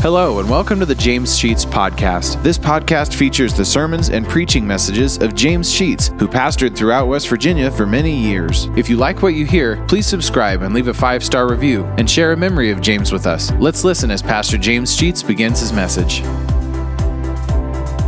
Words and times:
Hello, 0.00 0.38
and 0.38 0.48
welcome 0.48 0.78
to 0.78 0.86
the 0.86 0.94
James 0.94 1.36
Sheets 1.36 1.64
Podcast. 1.64 2.40
This 2.44 2.56
podcast 2.56 3.14
features 3.14 3.52
the 3.52 3.64
sermons 3.64 4.10
and 4.10 4.24
preaching 4.28 4.64
messages 4.64 5.18
of 5.18 5.34
James 5.34 5.68
Sheets, 5.68 6.12
who 6.20 6.28
pastored 6.28 6.76
throughout 6.76 7.08
West 7.08 7.28
Virginia 7.28 7.68
for 7.68 7.84
many 7.84 8.14
years. 8.14 8.66
If 8.76 8.88
you 8.88 8.96
like 8.96 9.22
what 9.22 9.34
you 9.34 9.44
hear, 9.44 9.84
please 9.88 10.06
subscribe 10.06 10.62
and 10.62 10.72
leave 10.72 10.86
a 10.86 10.94
five 10.94 11.24
star 11.24 11.50
review 11.50 11.84
and 11.98 12.08
share 12.08 12.30
a 12.30 12.36
memory 12.36 12.70
of 12.70 12.80
James 12.80 13.10
with 13.10 13.26
us. 13.26 13.50
Let's 13.54 13.82
listen 13.82 14.12
as 14.12 14.22
Pastor 14.22 14.56
James 14.56 14.94
Sheets 14.94 15.20
begins 15.20 15.58
his 15.58 15.72
message. 15.72 16.22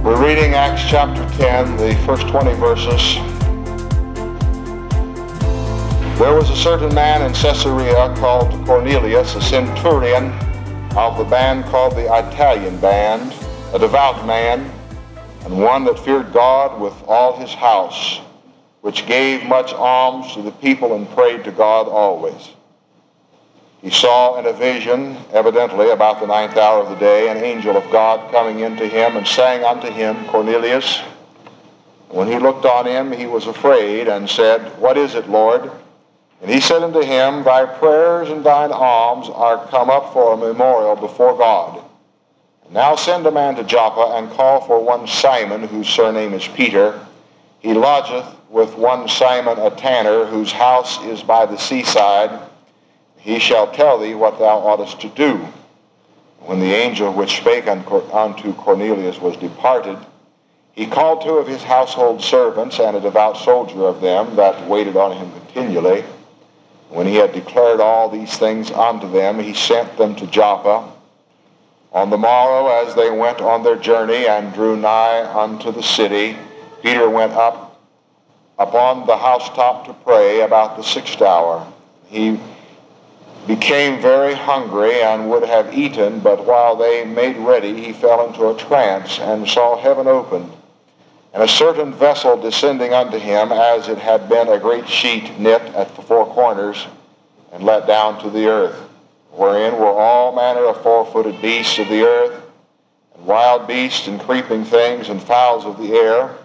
We're 0.04 0.24
reading 0.24 0.54
Acts 0.54 0.88
chapter 0.88 1.28
10, 1.38 1.76
the 1.76 1.96
first 2.06 2.28
20 2.28 2.54
verses. 2.54 3.14
There 6.20 6.34
was 6.36 6.50
a 6.50 6.56
certain 6.56 6.94
man 6.94 7.22
in 7.22 7.32
Caesarea 7.34 8.14
called 8.14 8.64
Cornelius, 8.64 9.34
a 9.34 9.42
centurion 9.42 10.32
of 10.96 11.18
the 11.18 11.24
band 11.24 11.64
called 11.66 11.94
the 11.94 12.06
Italian 12.06 12.76
Band, 12.80 13.32
a 13.72 13.78
devout 13.78 14.26
man, 14.26 14.70
and 15.44 15.62
one 15.62 15.84
that 15.84 15.98
feared 15.98 16.32
God 16.32 16.80
with 16.80 16.94
all 17.06 17.36
his 17.36 17.54
house, 17.54 18.20
which 18.80 19.06
gave 19.06 19.46
much 19.46 19.72
alms 19.72 20.34
to 20.34 20.42
the 20.42 20.50
people 20.50 20.96
and 20.96 21.08
prayed 21.10 21.44
to 21.44 21.52
God 21.52 21.86
always. 21.86 22.50
He 23.82 23.90
saw 23.90 24.38
in 24.38 24.46
a 24.46 24.52
vision, 24.52 25.16
evidently 25.32 25.90
about 25.90 26.20
the 26.20 26.26
ninth 26.26 26.56
hour 26.56 26.82
of 26.82 26.90
the 26.90 26.96
day, 26.96 27.30
an 27.30 27.38
angel 27.38 27.76
of 27.76 27.90
God 27.90 28.30
coming 28.30 28.60
into 28.60 28.86
him 28.86 29.16
and 29.16 29.26
saying 29.26 29.64
unto 29.64 29.90
him, 29.90 30.26
Cornelius. 30.26 30.98
When 32.08 32.26
he 32.26 32.38
looked 32.38 32.66
on 32.66 32.86
him, 32.86 33.12
he 33.12 33.26
was 33.26 33.46
afraid 33.46 34.08
and 34.08 34.28
said, 34.28 34.60
What 34.78 34.98
is 34.98 35.14
it, 35.14 35.30
Lord? 35.30 35.70
And 36.40 36.50
he 36.50 36.60
said 36.60 36.82
unto 36.82 37.00
him, 37.00 37.44
Thy 37.44 37.66
prayers 37.66 38.30
and 38.30 38.42
thine 38.42 38.72
alms 38.72 39.28
are 39.28 39.66
come 39.66 39.90
up 39.90 40.12
for 40.12 40.32
a 40.32 40.36
memorial 40.36 40.96
before 40.96 41.36
God. 41.36 41.84
Now 42.70 42.96
send 42.96 43.26
a 43.26 43.30
man 43.30 43.56
to 43.56 43.64
Joppa 43.64 44.16
and 44.16 44.30
call 44.30 44.60
for 44.60 44.82
one 44.82 45.06
Simon, 45.06 45.64
whose 45.64 45.88
surname 45.88 46.32
is 46.32 46.46
Peter. 46.48 47.04
He 47.58 47.74
lodgeth 47.74 48.26
with 48.48 48.74
one 48.76 49.08
Simon 49.08 49.58
a 49.58 49.70
tanner, 49.70 50.24
whose 50.24 50.52
house 50.52 51.02
is 51.04 51.22
by 51.22 51.46
the 51.46 51.58
seaside. 51.58 52.30
He 53.18 53.38
shall 53.38 53.70
tell 53.72 53.98
thee 53.98 54.14
what 54.14 54.38
thou 54.38 54.60
oughtest 54.60 55.00
to 55.00 55.08
do. 55.08 55.46
When 56.40 56.60
the 56.60 56.72
angel 56.72 57.12
which 57.12 57.36
spake 57.36 57.66
unto 57.66 58.54
Cornelius 58.54 59.20
was 59.20 59.36
departed, 59.36 59.98
he 60.72 60.86
called 60.86 61.20
two 61.20 61.36
of 61.36 61.46
his 61.46 61.62
household 61.62 62.22
servants 62.22 62.78
and 62.78 62.96
a 62.96 63.00
devout 63.00 63.36
soldier 63.36 63.84
of 63.84 64.00
them 64.00 64.36
that 64.36 64.66
waited 64.66 64.96
on 64.96 65.16
him 65.16 65.30
continually. 65.32 66.02
When 66.90 67.06
he 67.06 67.14
had 67.16 67.32
declared 67.32 67.80
all 67.80 68.08
these 68.08 68.36
things 68.36 68.70
unto 68.72 69.08
them, 69.10 69.38
he 69.38 69.54
sent 69.54 69.96
them 69.96 70.16
to 70.16 70.26
Joppa. 70.26 70.90
On 71.92 72.10
the 72.10 72.18
morrow, 72.18 72.66
as 72.66 72.94
they 72.94 73.10
went 73.10 73.40
on 73.40 73.62
their 73.62 73.76
journey 73.76 74.26
and 74.26 74.52
drew 74.52 74.76
nigh 74.76 75.24
unto 75.32 75.70
the 75.70 75.82
city, 75.82 76.36
Peter 76.82 77.08
went 77.08 77.32
up 77.32 77.80
upon 78.58 79.06
the 79.06 79.16
housetop 79.16 79.86
to 79.86 79.92
pray 80.04 80.40
about 80.40 80.76
the 80.76 80.82
sixth 80.82 81.22
hour. 81.22 81.66
He 82.08 82.40
became 83.46 84.02
very 84.02 84.34
hungry 84.34 85.00
and 85.00 85.30
would 85.30 85.44
have 85.44 85.72
eaten, 85.72 86.18
but 86.20 86.44
while 86.44 86.74
they 86.74 87.04
made 87.04 87.36
ready, 87.36 87.82
he 87.82 87.92
fell 87.92 88.26
into 88.26 88.48
a 88.48 88.56
trance 88.56 89.18
and 89.20 89.48
saw 89.48 89.76
heaven 89.76 90.08
opened 90.08 90.52
and 91.32 91.42
a 91.42 91.48
certain 91.48 91.92
vessel 91.92 92.40
descending 92.40 92.92
unto 92.92 93.18
him, 93.18 93.52
as 93.52 93.88
it 93.88 93.98
had 93.98 94.28
been 94.28 94.48
a 94.48 94.58
great 94.58 94.88
sheet 94.88 95.38
knit 95.38 95.62
at 95.74 95.94
the 95.94 96.02
four 96.02 96.26
corners, 96.26 96.86
and 97.52 97.62
let 97.62 97.86
down 97.86 98.20
to 98.22 98.30
the 98.30 98.46
earth, 98.46 98.76
wherein 99.32 99.78
were 99.78 99.86
all 99.86 100.34
manner 100.34 100.64
of 100.66 100.82
four-footed 100.82 101.40
beasts 101.40 101.78
of 101.78 101.88
the 101.88 102.02
earth, 102.02 102.42
and 103.14 103.26
wild 103.26 103.68
beasts, 103.68 104.08
and 104.08 104.20
creeping 104.20 104.64
things, 104.64 105.08
and 105.08 105.22
fowls 105.22 105.64
of 105.64 105.78
the 105.78 105.92
air. 105.92 106.36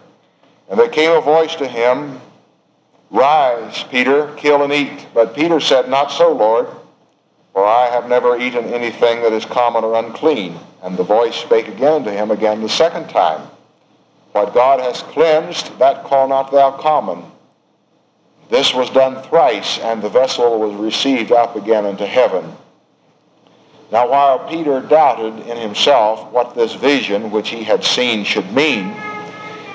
And 0.70 0.80
there 0.80 0.90
came 0.90 1.12
a 1.12 1.22
voice 1.22 1.56
to 1.56 1.68
him, 1.68 2.22
Rise, 3.12 3.84
Peter, 3.84 4.34
kill 4.36 4.64
and 4.64 4.74
eat. 4.74 5.06
But 5.14 5.36
Peter 5.36 5.60
said, 5.60 5.90
Not 5.90 6.12
so, 6.12 6.32
Lord, 6.32 6.68
for 7.54 7.66
I 7.66 7.90
have 7.90 8.10
never 8.10 8.38
eaten 8.38 8.66
anything 8.66 9.22
that 9.22 9.32
is 9.32 9.46
common 9.46 9.84
or 9.84 9.96
unclean. 9.96 10.60
And 10.82 10.98
the 10.98 11.04
voice 11.04 11.36
spake 11.36 11.68
again 11.68 12.04
to 12.04 12.12
him 12.12 12.32
again 12.32 12.62
the 12.62 12.70
second 12.70 13.10
time, 13.10 13.48
what 14.36 14.54
God 14.54 14.82
has 14.82 15.02
cleansed, 15.02 15.80
that 15.80 16.04
call 16.04 16.28
not 16.28 16.52
thou 16.52 16.72
common. 16.72 17.24
This 18.50 18.74
was 18.74 18.90
done 18.90 19.24
thrice, 19.24 19.80
and 19.80 20.02
the 20.02 20.10
vessel 20.10 20.60
was 20.60 20.76
received 20.76 21.32
up 21.32 21.56
again 21.56 21.86
into 21.86 22.06
heaven. 22.06 22.54
Now 23.94 24.10
while 24.10 24.40
Peter 24.50 24.82
doubted 24.82 25.48
in 25.48 25.56
himself 25.56 26.30
what 26.34 26.54
this 26.54 26.74
vision 26.74 27.32
which 27.32 27.48
he 27.48 27.64
had 27.64 27.86
seen 27.86 28.26
should 28.26 28.52
mean, 28.52 28.94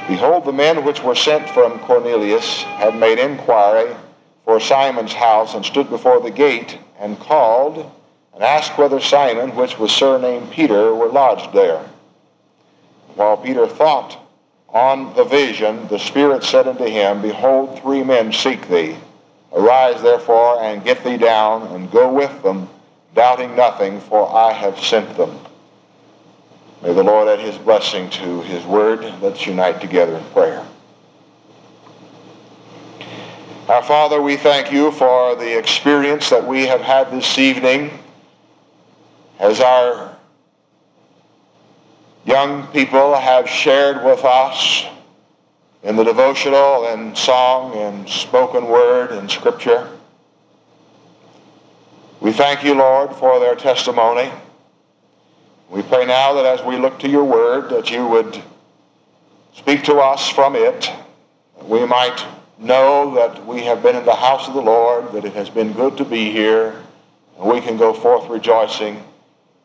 behold, 0.06 0.44
the 0.44 0.53
men 0.53 0.84
which 0.84 1.03
were 1.03 1.15
sent 1.15 1.48
from 1.48 1.78
Cornelius 1.78 2.60
had 2.62 2.94
made 2.94 3.19
inquiry 3.19 3.97
for 4.44 4.60
Simon's 4.60 5.15
house, 5.15 5.54
and 5.54 5.65
stood 5.65 5.88
before 5.88 6.21
the 6.21 6.31
gate, 6.31 6.78
and 6.98 7.19
called, 7.19 7.91
and 8.34 8.42
asked 8.42 8.77
whether 8.77 9.00
Simon, 9.00 9.56
which 9.56 9.78
was 9.78 9.91
surnamed 9.91 10.50
Peter, 10.50 10.94
were 10.94 11.09
lodged 11.09 11.54
there. 11.54 11.82
While 13.15 13.38
Peter 13.38 13.66
thought 13.66 14.19
on 14.72 15.14
the 15.16 15.25
vision, 15.25 15.86
the 15.88 15.98
Spirit 15.98 16.44
said 16.44 16.69
unto 16.69 16.84
him, 16.84 17.22
Behold, 17.22 17.81
three 17.81 18.03
men 18.04 18.32
seek 18.32 18.69
thee. 18.69 18.97
Arise 19.53 20.00
therefore 20.03 20.62
and 20.62 20.84
get 20.84 21.03
thee 21.03 21.16
down 21.16 21.66
and 21.69 21.91
go 21.91 22.12
with 22.12 22.42
them, 22.42 22.69
doubting 23.14 23.56
nothing, 23.56 24.00
for 24.00 24.32
I 24.32 24.53
have 24.53 24.78
sent 24.78 25.16
them. 25.16 25.36
May 26.82 26.94
the 26.94 27.03
Lord 27.03 27.28
add 27.28 27.41
his 27.41 27.59
blessing 27.59 28.09
to 28.10 28.42
his 28.42 28.64
word. 28.64 29.00
Let's 29.20 29.44
unite 29.47 29.80
together 29.80 30.16
in 30.16 30.25
prayer. 30.26 30.64
Our 33.69 33.82
Father, 33.82 34.22
we 34.22 34.36
thank 34.36 34.72
you 34.72 34.91
for 34.92 35.36
the 35.36 35.59
experience 35.59 36.30
that 36.30 36.47
we 36.47 36.66
have 36.66 36.80
had 36.80 37.10
this 37.10 37.38
evening 37.38 37.91
as 39.38 39.60
our 39.60 40.16
young 42.30 42.64
people 42.68 43.16
have 43.16 43.48
shared 43.48 44.04
with 44.04 44.24
us 44.24 44.84
in 45.82 45.96
the 45.96 46.04
devotional 46.04 46.86
and 46.86 47.18
song 47.18 47.74
and 47.74 48.08
spoken 48.08 48.68
word 48.68 49.10
and 49.10 49.28
scripture. 49.28 49.91
We 52.20 52.32
thank 52.32 52.62
you, 52.62 52.74
Lord, 52.74 53.16
for 53.16 53.41
their 53.41 53.56
testimony. 53.56 54.30
We 55.70 55.82
pray 55.82 56.06
now 56.06 56.34
that 56.34 56.46
as 56.46 56.64
we 56.64 56.76
look 56.76 57.00
to 57.00 57.08
your 57.08 57.24
word, 57.24 57.68
that 57.70 57.91
you 57.91 58.06
would 58.06 58.41
speak 59.56 59.82
to 59.86 59.97
us 59.97 60.28
from 60.28 60.54
it, 60.54 60.82
that 61.56 61.68
we 61.68 61.84
might 61.84 62.24
know 62.60 63.12
that 63.16 63.44
we 63.44 63.62
have 63.62 63.82
been 63.82 63.97
in 63.97 64.04
the 64.04 64.14
house 64.14 64.47
of 64.47 64.54
the 64.54 64.62
Lord, 64.62 65.10
that 65.14 65.24
it 65.24 65.32
has 65.32 65.50
been 65.50 65.72
good 65.72 65.97
to 65.97 66.04
be 66.04 66.30
here, 66.30 66.80
and 67.41 67.50
we 67.50 67.60
can 67.60 67.76
go 67.76 67.92
forth 67.92 68.30
rejoicing 68.30 69.02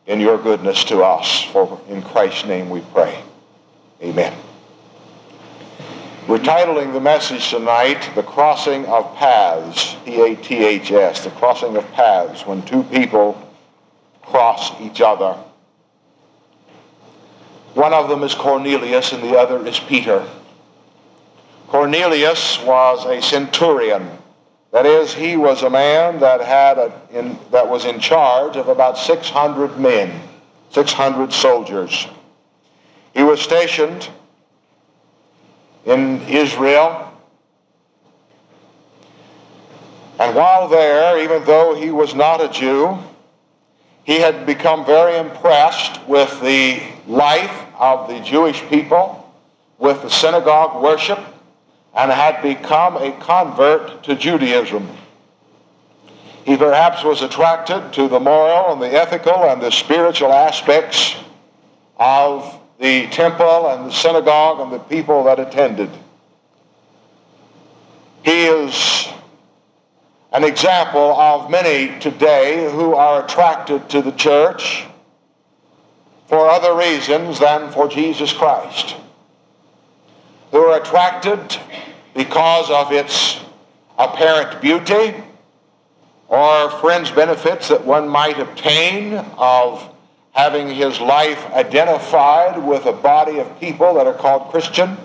in 0.06 0.20
your 0.20 0.38
goodness 0.38 0.84
to 0.84 1.02
us. 1.02 1.42
For 1.44 1.80
in 1.88 2.02
Christ's 2.02 2.46
name 2.46 2.70
we 2.70 2.80
pray. 2.92 3.22
Amen. 4.02 4.36
We're 6.28 6.38
titling 6.38 6.92
the 6.92 7.00
message 7.00 7.50
tonight, 7.50 8.10
The 8.16 8.22
Crossing 8.22 8.84
of 8.86 9.14
Paths, 9.14 9.94
P-A-T-H-S, 10.04 11.22
the 11.22 11.30
crossing 11.30 11.76
of 11.76 11.88
paths, 11.92 12.44
when 12.44 12.62
two 12.62 12.82
people 12.82 13.40
cross 14.22 14.80
each 14.80 15.00
other. 15.00 15.38
One 17.74 17.92
of 17.92 18.08
them 18.08 18.24
is 18.24 18.34
Cornelius 18.34 19.12
and 19.12 19.22
the 19.22 19.38
other 19.38 19.64
is 19.64 19.78
Peter. 19.78 20.28
Cornelius 21.68 22.60
was 22.64 23.04
a 23.06 23.22
centurion 23.22 24.15
that 24.76 24.84
is, 24.84 25.14
he 25.14 25.38
was 25.38 25.62
a 25.62 25.70
man 25.70 26.20
that 26.20 26.42
had 26.42 26.76
a, 26.76 26.92
in, 27.10 27.38
that 27.50 27.66
was 27.66 27.86
in 27.86 27.98
charge 27.98 28.58
of 28.58 28.68
about 28.68 28.98
600 28.98 29.78
men, 29.78 30.20
600 30.68 31.32
soldiers. 31.32 32.06
He 33.14 33.22
was 33.22 33.40
stationed 33.40 34.06
in 35.86 36.20
Israel. 36.28 37.10
And 40.20 40.36
while 40.36 40.68
there, 40.68 41.22
even 41.22 41.42
though 41.46 41.74
he 41.74 41.90
was 41.90 42.14
not 42.14 42.42
a 42.42 42.48
Jew, 42.50 42.98
he 44.04 44.20
had 44.20 44.44
become 44.44 44.84
very 44.84 45.16
impressed 45.16 46.06
with 46.06 46.38
the 46.42 46.82
life 47.06 47.64
of 47.78 48.10
the 48.10 48.20
Jewish 48.20 48.60
people, 48.68 49.34
with 49.78 50.02
the 50.02 50.10
synagogue 50.10 50.82
worship, 50.82 51.18
and 51.96 52.12
had 52.12 52.42
become 52.42 52.96
a 52.96 53.10
convert 53.20 54.04
to 54.04 54.14
Judaism. 54.14 54.86
He 56.44 56.56
perhaps 56.56 57.02
was 57.02 57.22
attracted 57.22 57.94
to 57.94 58.06
the 58.06 58.20
moral 58.20 58.72
and 58.72 58.82
the 58.82 58.92
ethical 58.92 59.44
and 59.44 59.60
the 59.60 59.72
spiritual 59.72 60.32
aspects 60.32 61.16
of 61.98 62.60
the 62.78 63.06
temple 63.08 63.68
and 63.68 63.86
the 63.86 63.92
synagogue 63.92 64.60
and 64.60 64.70
the 64.70 64.78
people 64.78 65.24
that 65.24 65.40
attended. 65.40 65.90
He 68.22 68.44
is 68.44 69.08
an 70.32 70.44
example 70.44 71.18
of 71.18 71.50
many 71.50 71.98
today 71.98 72.70
who 72.70 72.94
are 72.94 73.24
attracted 73.24 73.88
to 73.88 74.02
the 74.02 74.12
church, 74.12 74.84
for 76.28 76.48
other 76.48 76.74
reasons 76.74 77.38
than 77.38 77.70
for 77.72 77.88
Jesus 77.88 78.32
Christ, 78.32 78.96
who 80.50 80.58
are 80.58 80.80
attracted 80.80 81.56
because 82.16 82.70
of 82.70 82.90
its 82.92 83.38
apparent 83.98 84.60
beauty 84.62 85.14
or 86.28 86.70
fringe 86.80 87.14
benefits 87.14 87.68
that 87.68 87.84
one 87.84 88.08
might 88.08 88.38
obtain 88.40 89.14
of 89.36 89.94
having 90.32 90.68
his 90.68 90.98
life 90.98 91.44
identified 91.52 92.62
with 92.62 92.86
a 92.86 92.92
body 92.92 93.38
of 93.38 93.60
people 93.60 93.94
that 93.94 94.06
are 94.06 94.14
called 94.14 94.50
Christian, 94.50 94.96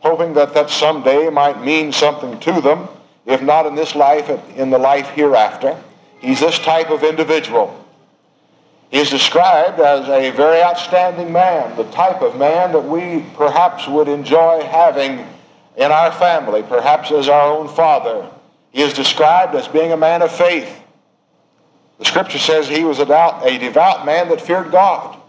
hoping 0.00 0.34
that 0.34 0.54
that 0.54 0.70
someday 0.70 1.28
might 1.30 1.62
mean 1.64 1.92
something 1.92 2.38
to 2.40 2.60
them, 2.60 2.88
if 3.26 3.42
not 3.42 3.66
in 3.66 3.74
this 3.74 3.94
life, 3.94 4.30
in 4.56 4.70
the 4.70 4.78
life 4.78 5.08
hereafter. 5.10 5.82
He's 6.20 6.40
this 6.40 6.58
type 6.58 6.90
of 6.90 7.02
individual. 7.02 7.80
He 8.90 8.98
is 8.98 9.10
described 9.10 9.80
as 9.80 10.08
a 10.08 10.30
very 10.30 10.62
outstanding 10.62 11.32
man, 11.32 11.76
the 11.76 11.90
type 11.90 12.22
of 12.22 12.38
man 12.38 12.72
that 12.72 12.84
we 12.84 13.24
perhaps 13.34 13.88
would 13.88 14.08
enjoy 14.08 14.62
having 14.62 15.26
in 15.76 15.90
our 15.90 16.12
family, 16.12 16.62
perhaps 16.62 17.10
as 17.10 17.28
our 17.28 17.52
own 17.52 17.68
father. 17.68 18.30
He 18.72 18.82
is 18.82 18.92
described 18.92 19.54
as 19.54 19.68
being 19.68 19.92
a 19.92 19.96
man 19.96 20.22
of 20.22 20.32
faith. 20.32 20.82
The 21.98 22.04
scripture 22.04 22.38
says 22.38 22.68
he 22.68 22.84
was 22.84 22.98
a 22.98 23.06
devout, 23.06 24.04
man 24.04 24.28
that 24.28 24.40
feared 24.40 24.70
God. 24.70 25.20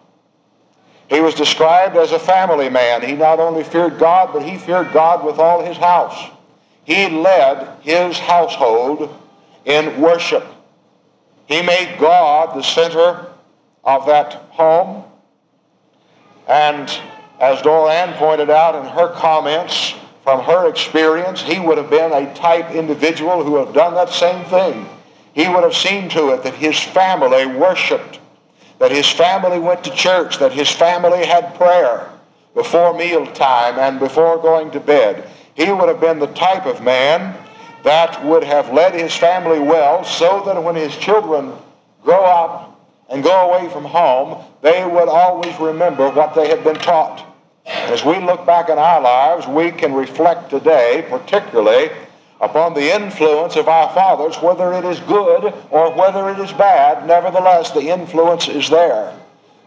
He 1.07 1.21
was 1.21 1.36
described 1.36 1.95
as 1.95 2.12
a 2.12 2.19
family 2.19 2.69
man. 2.69 3.03
He 3.03 3.13
not 3.13 3.39
only 3.39 3.63
feared 3.63 4.00
God, 4.00 4.31
but 4.33 4.42
he 4.42 4.57
feared 4.57 4.92
God 4.92 5.24
with 5.24 5.38
all 5.38 5.63
his 5.63 5.77
house. 5.77 6.31
He 6.83 7.07
led 7.09 7.80
his 7.81 8.18
household 8.18 9.15
in 9.65 10.01
worship. 10.01 10.45
He 11.48 11.62
made 11.62 11.98
God 12.00 12.57
the 12.57 12.63
center 12.63 13.27
of 13.83 14.07
that 14.07 14.33
home. 14.50 15.03
And 16.48 16.89
as 17.39 17.62
Dorian 17.62 18.13
pointed 18.13 18.50
out 18.50 18.75
in 18.75 18.86
her 18.91 19.09
comments, 19.13 19.94
from 20.25 20.44
her 20.44 20.68
experience, 20.68 21.44
he 21.44 21.60
would 21.60 21.77
have 21.77 21.92
been 21.92 22.12
a 22.12 22.33
type 22.33 22.72
individual 22.72 23.44
who 23.44 23.57
have 23.57 23.75
done 23.75 23.94
that 23.94 24.10
same 24.10 24.44
thing. 24.45 24.89
He 25.33 25.48
would 25.48 25.63
have 25.63 25.75
seen 25.75 26.10
to 26.10 26.30
it 26.30 26.42
that 26.42 26.56
his 26.56 26.80
family 26.80 27.45
worshiped, 27.45 28.19
that 28.80 28.89
his 28.89 29.07
family 29.07 29.60
went 29.60 29.83
to 29.83 29.92
church, 29.92 30.39
that 30.39 30.51
his 30.51 30.72
family 30.72 31.27
had 31.27 31.54
prayer 31.54 32.10
before 32.56 32.98
mealtime 32.98 33.77
and 33.77 34.00
before 34.00 34.42
going 34.42 34.72
to 34.72 34.80
bed. 34.80 35.30
He 35.54 35.72
would 35.72 35.89
have 35.89 36.01
been 36.01 36.18
the 36.18 36.33
type 36.33 36.66
of 36.66 36.81
man 36.81 37.38
that 37.83 38.25
would 38.25 38.44
have 38.44 38.74
led 38.74 38.95
his 38.95 39.16
family 39.16 39.60
well 39.60 40.04
so 40.04 40.42
that 40.48 40.63
when 40.63 40.74
his 40.74 40.98
children 40.98 41.54
grow 42.01 42.24
up 42.24 42.81
and 43.10 43.24
go 43.24 43.51
away 43.51 43.69
from 43.69 43.83
home, 43.83 44.44
they 44.63 44.83
would 44.83 45.07
always 45.07 45.56
remember 45.60 46.10
what 46.10 46.33
they 46.33 46.48
had 46.48 46.63
been 46.63 46.77
taught. 46.77 47.34
As 47.65 48.06
we 48.06 48.19
look 48.19 48.45
back 48.45 48.69
in 48.69 48.77
our 48.77 49.01
lives, 49.01 49.47
we 49.47 49.71
can 49.71 49.94
reflect 49.94 50.50
today, 50.50 51.06
particularly 51.09 51.89
upon 52.39 52.73
the 52.73 52.94
influence 52.95 53.56
of 53.56 53.67
our 53.67 53.89
fathers, 53.94 54.35
whether 54.41 54.73
it 54.73 54.85
is 54.85 55.00
good 55.01 55.53
or 55.71 55.91
whether 55.94 56.29
it 56.29 56.39
is 56.39 56.51
bad, 56.53 57.07
nevertheless, 57.07 57.71
the 57.71 57.88
influence 57.88 58.47
is 58.47 58.69
there. 58.69 59.17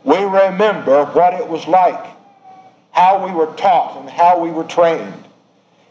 We 0.04 0.18
remember 0.18 1.06
what 1.06 1.34
it 1.34 1.48
was 1.48 1.66
like, 1.66 2.06
how 2.92 3.24
we 3.24 3.32
were 3.32 3.52
taught, 3.54 3.98
and 4.00 4.08
how 4.08 4.38
we 4.38 4.50
were 4.50 4.64
trained. 4.64 5.24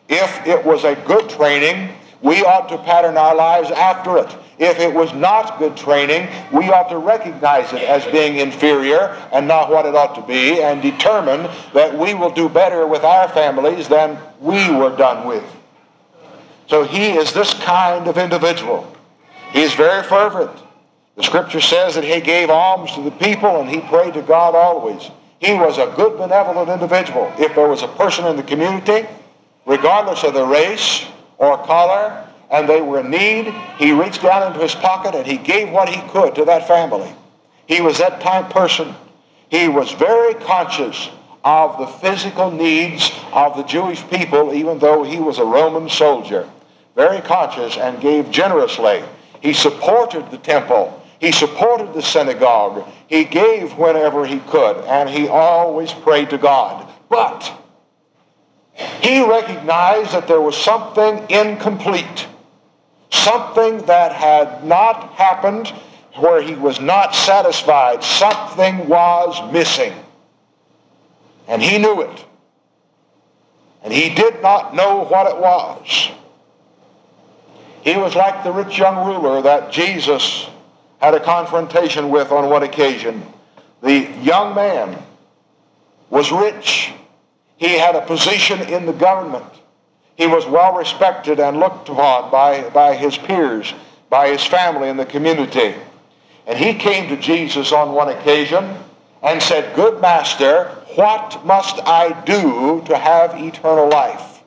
If 0.08 0.48
it 0.48 0.66
was 0.66 0.86
a 0.86 0.96
good 0.96 1.30
training, 1.30 1.94
we 2.22 2.44
ought 2.44 2.70
to 2.70 2.78
pattern 2.80 3.18
our 3.18 3.36
lives 3.36 3.72
after 3.72 4.18
it. 4.18 4.36
If 4.60 4.80
it 4.80 4.94
was 4.94 5.14
not 5.14 5.60
good 5.60 5.78
training, 5.78 6.30
we 6.52 6.70
ought 6.70 6.90
to 6.90 6.98
recognize 6.98 7.72
it 7.74 7.84
as 7.84 8.06
being 8.12 8.38
inferior 8.38 9.16
and 9.32 9.48
not 9.48 9.70
what 9.70 9.86
it 9.86 9.96
ought 9.96 10.16
to 10.16 10.22
be 10.22 10.62
and 10.62 10.82
determine 10.82 11.50
that 11.74 11.96
we 11.96 12.16
will 12.16 12.32
do 12.32 12.50
better 12.50 12.88
with 12.88 13.04
our 13.04 13.30
families 13.30 13.88
than 13.88 14.18
we 14.40 14.72
were 14.72 14.96
done 14.96 15.28
with. 15.28 15.44
So 16.68 16.84
he 16.84 17.12
is 17.12 17.34
this 17.34 17.54
kind 17.54 18.08
of 18.08 18.18
individual. 18.18 18.92
He 19.52 19.62
is 19.62 19.74
very 19.76 20.04
fervent. 20.04 20.52
The 21.16 21.24
scripture 21.24 21.62
says 21.62 21.96
that 21.96 22.04
he 22.04 22.20
gave 22.20 22.50
alms 22.50 22.92
to 22.94 23.02
the 23.02 23.12
people 23.12 23.62
and 23.62 23.70
he 23.70 23.80
prayed 23.82 24.16
to 24.16 24.22
God 24.22 24.56
always. 24.56 25.10
He 25.40 25.54
was 25.54 25.78
a 25.78 25.94
good, 25.96 26.18
benevolent 26.18 26.70
individual. 26.70 27.32
If 27.38 27.54
there 27.54 27.68
was 27.68 27.84
a 27.84 27.88
person 27.88 28.26
in 28.26 28.36
the 28.36 28.44
community, 28.44 29.08
regardless 29.66 30.24
of 30.24 30.34
their 30.34 30.48
race 30.48 31.06
or 31.38 31.58
color, 31.66 32.26
and 32.50 32.68
they 32.68 32.82
were 32.82 33.02
in 33.02 33.12
need, 33.12 33.54
he 33.78 33.92
reached 33.92 34.24
down 34.24 34.48
into 34.48 34.60
his 34.60 34.76
pocket 34.76 35.16
and 35.16 35.28
he 35.28 35.38
gave 35.38 35.70
what 35.70 35.90
he 35.90 36.02
could 36.10 36.36
to 36.36 36.46
that 36.46 36.68
family. 36.68 37.12
He 37.68 37.82
was 37.82 37.98
that 37.98 38.22
type 38.22 38.50
person. 38.50 38.96
He 39.50 39.68
was 39.68 39.92
very 39.92 40.34
conscious 40.36 41.10
of 41.44 41.78
the 41.78 41.88
physical 41.88 42.52
needs 42.52 43.12
of 43.34 43.56
the 43.56 43.64
Jewish 43.64 44.06
people, 44.10 44.54
even 44.54 44.80
though 44.80 45.04
he 45.04 45.20
was 45.20 45.40
a 45.40 45.46
Roman 45.46 45.90
soldier. 45.90 46.50
Very 46.96 47.22
conscious 47.22 47.78
and 47.78 48.02
gave 48.02 48.32
generously. 48.32 49.04
He 49.42 49.54
supported 49.54 50.32
the 50.32 50.38
temple. 50.40 51.02
He 51.20 51.32
supported 51.32 51.94
the 51.94 52.02
synagogue. 52.02 52.88
He 53.08 53.24
gave 53.24 53.78
whenever 53.78 54.26
he 54.26 54.40
could, 54.40 54.78
and 54.86 55.10
he 55.10 55.28
always 55.28 55.92
prayed 55.92 56.30
to 56.32 56.38
God. 56.38 56.88
But 57.10 57.52
he 59.02 59.24
recognized 59.24 60.12
that 60.12 60.28
there 60.28 60.42
was 60.42 60.56
something 60.56 61.26
incomplete 61.30 62.28
Something 63.10 63.86
that 63.86 64.12
had 64.12 64.66
not 64.66 65.14
happened 65.14 65.68
where 66.16 66.42
he 66.42 66.56
was 66.56 66.80
not 66.80 67.16
satisfied. 67.16 68.04
Something 68.04 68.88
was 68.88 69.52
missing. 69.54 69.94
And 71.48 71.62
he 71.62 71.78
knew 71.78 72.02
it. 72.02 72.26
And 73.84 73.94
he 73.94 74.14
did 74.14 74.42
not 74.42 74.76
know 74.76 75.06
what 75.06 75.28
it 75.28 75.38
was. 75.38 76.10
He 77.84 77.96
was 77.96 78.16
like 78.16 78.44
the 78.44 78.52
rich 78.52 78.78
young 78.78 79.08
ruler 79.08 79.42
that 79.44 79.72
Jesus 79.72 80.48
had 81.00 81.14
a 81.14 81.20
confrontation 81.20 82.10
with 82.10 82.32
on 82.32 82.50
one 82.50 82.64
occasion. 82.64 83.24
The 83.82 84.10
young 84.22 84.56
man 84.56 85.02
was 86.10 86.32
rich. 86.32 86.92
He 87.58 87.74
had 87.80 87.96
a 87.96 88.06
position 88.06 88.62
in 88.62 88.86
the 88.86 88.94
government. 88.94 89.52
He 90.16 90.28
was 90.28 90.46
well 90.46 90.76
respected 90.76 91.40
and 91.40 91.60
looked 91.60 91.90
upon 91.90 92.32
by, 92.32 92.70
by 92.70 92.96
his 92.96 93.18
peers, 93.18 93.74
by 94.10 94.30
his 94.30 94.46
family 94.46 94.90
in 94.90 94.98
the 94.98 95.06
community. 95.06 95.76
And 96.46 96.58
he 96.58 96.76
came 96.76 97.10
to 97.10 97.18
Jesus 97.18 97.72
on 97.72 97.94
one 97.94 98.10
occasion 98.10 98.78
and 99.24 99.42
said, 99.42 99.76
Good 99.76 100.00
master, 100.02 100.66
what 100.96 101.44
must 101.46 101.80
I 101.86 102.24
do 102.26 102.84
to 102.86 102.98
have 102.98 103.40
eternal 103.40 103.90
life? 103.90 104.44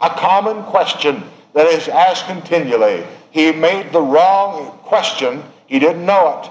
A 0.00 0.10
common 0.10 0.62
question 0.64 1.22
that 1.52 1.66
is 1.66 1.88
asked 1.88 2.26
continually. 2.26 3.06
He 3.30 3.52
made 3.52 3.92
the 3.92 4.00
wrong 4.00 4.78
question. 4.82 5.42
He 5.66 5.78
didn't 5.78 6.06
know 6.06 6.40
it. 6.40 6.50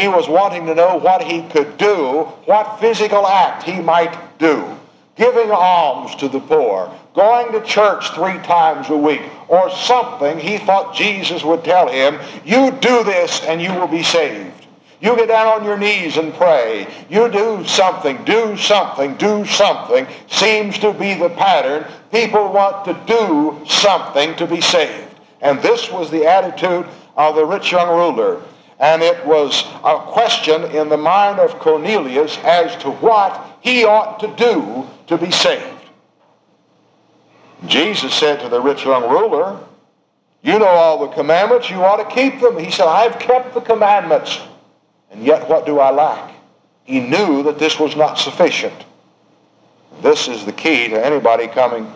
He 0.00 0.08
was 0.08 0.28
wanting 0.28 0.66
to 0.66 0.74
know 0.74 0.96
what 0.96 1.22
he 1.22 1.42
could 1.48 1.78
do, 1.78 2.24
what 2.44 2.80
physical 2.80 3.26
act 3.26 3.62
he 3.62 3.80
might 3.80 4.38
do 4.38 4.78
giving 5.16 5.50
alms 5.50 6.14
to 6.16 6.28
the 6.28 6.40
poor, 6.40 6.90
going 7.14 7.52
to 7.52 7.62
church 7.62 8.10
three 8.12 8.38
times 8.38 8.88
a 8.88 8.96
week, 8.96 9.22
or 9.48 9.70
something, 9.70 10.38
he 10.38 10.58
thought 10.58 10.94
Jesus 10.94 11.44
would 11.44 11.64
tell 11.64 11.88
him, 11.88 12.18
you 12.44 12.70
do 12.70 13.04
this 13.04 13.42
and 13.42 13.60
you 13.60 13.72
will 13.72 13.88
be 13.88 14.02
saved. 14.02 14.62
You 15.02 15.16
get 15.16 15.28
down 15.28 15.48
on 15.48 15.64
your 15.64 15.76
knees 15.76 16.16
and 16.16 16.32
pray. 16.32 16.86
You 17.10 17.28
do 17.28 17.64
something, 17.66 18.24
do 18.24 18.56
something, 18.56 19.16
do 19.16 19.44
something. 19.44 20.06
Seems 20.28 20.78
to 20.78 20.92
be 20.92 21.14
the 21.14 21.28
pattern. 21.30 21.84
People 22.12 22.52
want 22.52 22.84
to 22.84 22.94
do 23.06 23.60
something 23.66 24.36
to 24.36 24.46
be 24.46 24.60
saved. 24.60 25.08
And 25.40 25.60
this 25.60 25.90
was 25.90 26.08
the 26.12 26.24
attitude 26.26 26.86
of 27.16 27.34
the 27.34 27.44
rich 27.44 27.72
young 27.72 27.88
ruler. 27.88 28.40
And 28.82 29.00
it 29.00 29.24
was 29.24 29.64
a 29.84 30.00
question 30.08 30.64
in 30.64 30.88
the 30.88 30.96
mind 30.96 31.38
of 31.38 31.60
Cornelius 31.60 32.36
as 32.38 32.76
to 32.82 32.90
what 32.90 33.40
he 33.60 33.84
ought 33.84 34.18
to 34.18 34.26
do 34.36 34.84
to 35.06 35.16
be 35.16 35.30
saved. 35.30 35.64
Jesus 37.66 38.12
said 38.12 38.40
to 38.40 38.48
the 38.48 38.60
rich 38.60 38.84
young 38.84 39.08
ruler, 39.08 39.60
You 40.42 40.58
know 40.58 40.66
all 40.66 41.06
the 41.06 41.14
commandments, 41.14 41.70
you 41.70 41.76
ought 41.76 42.08
to 42.08 42.12
keep 42.12 42.40
them. 42.40 42.58
He 42.58 42.72
said, 42.72 42.88
I've 42.88 43.20
kept 43.20 43.54
the 43.54 43.60
commandments, 43.60 44.40
and 45.12 45.24
yet 45.24 45.48
what 45.48 45.64
do 45.64 45.78
I 45.78 45.92
lack? 45.92 46.34
He 46.82 46.98
knew 46.98 47.44
that 47.44 47.60
this 47.60 47.78
was 47.78 47.94
not 47.94 48.18
sufficient. 48.18 48.84
This 50.00 50.26
is 50.26 50.44
the 50.44 50.52
key 50.52 50.88
to 50.88 51.06
anybody 51.06 51.46
coming 51.46 51.86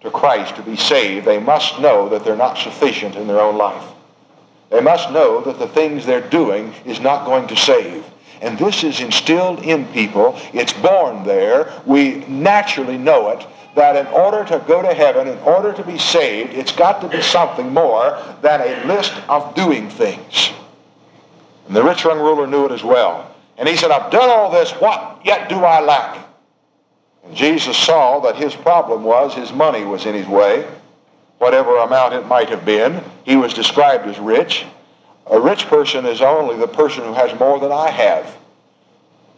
to 0.00 0.10
Christ 0.10 0.56
to 0.56 0.62
be 0.62 0.74
saved. 0.74 1.24
They 1.24 1.38
must 1.38 1.78
know 1.78 2.08
that 2.08 2.24
they're 2.24 2.34
not 2.34 2.58
sufficient 2.58 3.14
in 3.14 3.28
their 3.28 3.38
own 3.38 3.56
life. 3.56 3.84
They 4.72 4.80
must 4.80 5.10
know 5.10 5.42
that 5.42 5.58
the 5.58 5.68
things 5.68 6.06
they're 6.06 6.28
doing 6.30 6.72
is 6.86 6.98
not 6.98 7.26
going 7.26 7.46
to 7.48 7.56
save. 7.56 8.04
And 8.40 8.58
this 8.58 8.82
is 8.82 9.00
instilled 9.00 9.60
in 9.60 9.86
people. 9.88 10.36
It's 10.52 10.72
born 10.72 11.24
there. 11.24 11.72
We 11.86 12.24
naturally 12.26 12.98
know 12.98 13.30
it 13.30 13.46
that 13.74 13.96
in 13.96 14.06
order 14.08 14.44
to 14.44 14.64
go 14.66 14.82
to 14.82 14.92
heaven, 14.92 15.28
in 15.28 15.38
order 15.40 15.72
to 15.72 15.84
be 15.84 15.98
saved, 15.98 16.52
it's 16.52 16.72
got 16.72 17.00
to 17.02 17.08
be 17.08 17.22
something 17.22 17.72
more 17.72 18.18
than 18.42 18.60
a 18.60 18.86
list 18.86 19.12
of 19.28 19.54
doing 19.54 19.88
things. 19.88 20.50
And 21.66 21.76
the 21.76 21.82
rich 21.82 22.04
young 22.04 22.18
ruler 22.18 22.46
knew 22.46 22.66
it 22.66 22.72
as 22.72 22.82
well. 22.82 23.34
And 23.58 23.68
he 23.68 23.76
said, 23.76 23.90
I've 23.90 24.10
done 24.10 24.28
all 24.28 24.50
this. 24.50 24.72
What 24.72 25.20
yet 25.24 25.48
do 25.48 25.56
I 25.56 25.80
lack? 25.80 26.26
And 27.24 27.36
Jesus 27.36 27.76
saw 27.76 28.20
that 28.20 28.36
his 28.36 28.54
problem 28.54 29.04
was 29.04 29.34
his 29.34 29.52
money 29.52 29.84
was 29.84 30.06
in 30.06 30.14
his 30.14 30.26
way. 30.26 30.66
Whatever 31.42 31.78
amount 31.78 32.14
it 32.14 32.24
might 32.28 32.50
have 32.50 32.64
been, 32.64 33.02
he 33.24 33.34
was 33.34 33.52
described 33.52 34.06
as 34.06 34.16
rich. 34.20 34.64
A 35.28 35.40
rich 35.40 35.66
person 35.66 36.06
is 36.06 36.22
only 36.22 36.56
the 36.56 36.68
person 36.68 37.02
who 37.02 37.14
has 37.14 37.36
more 37.36 37.58
than 37.58 37.72
I 37.72 37.90
have. 37.90 38.38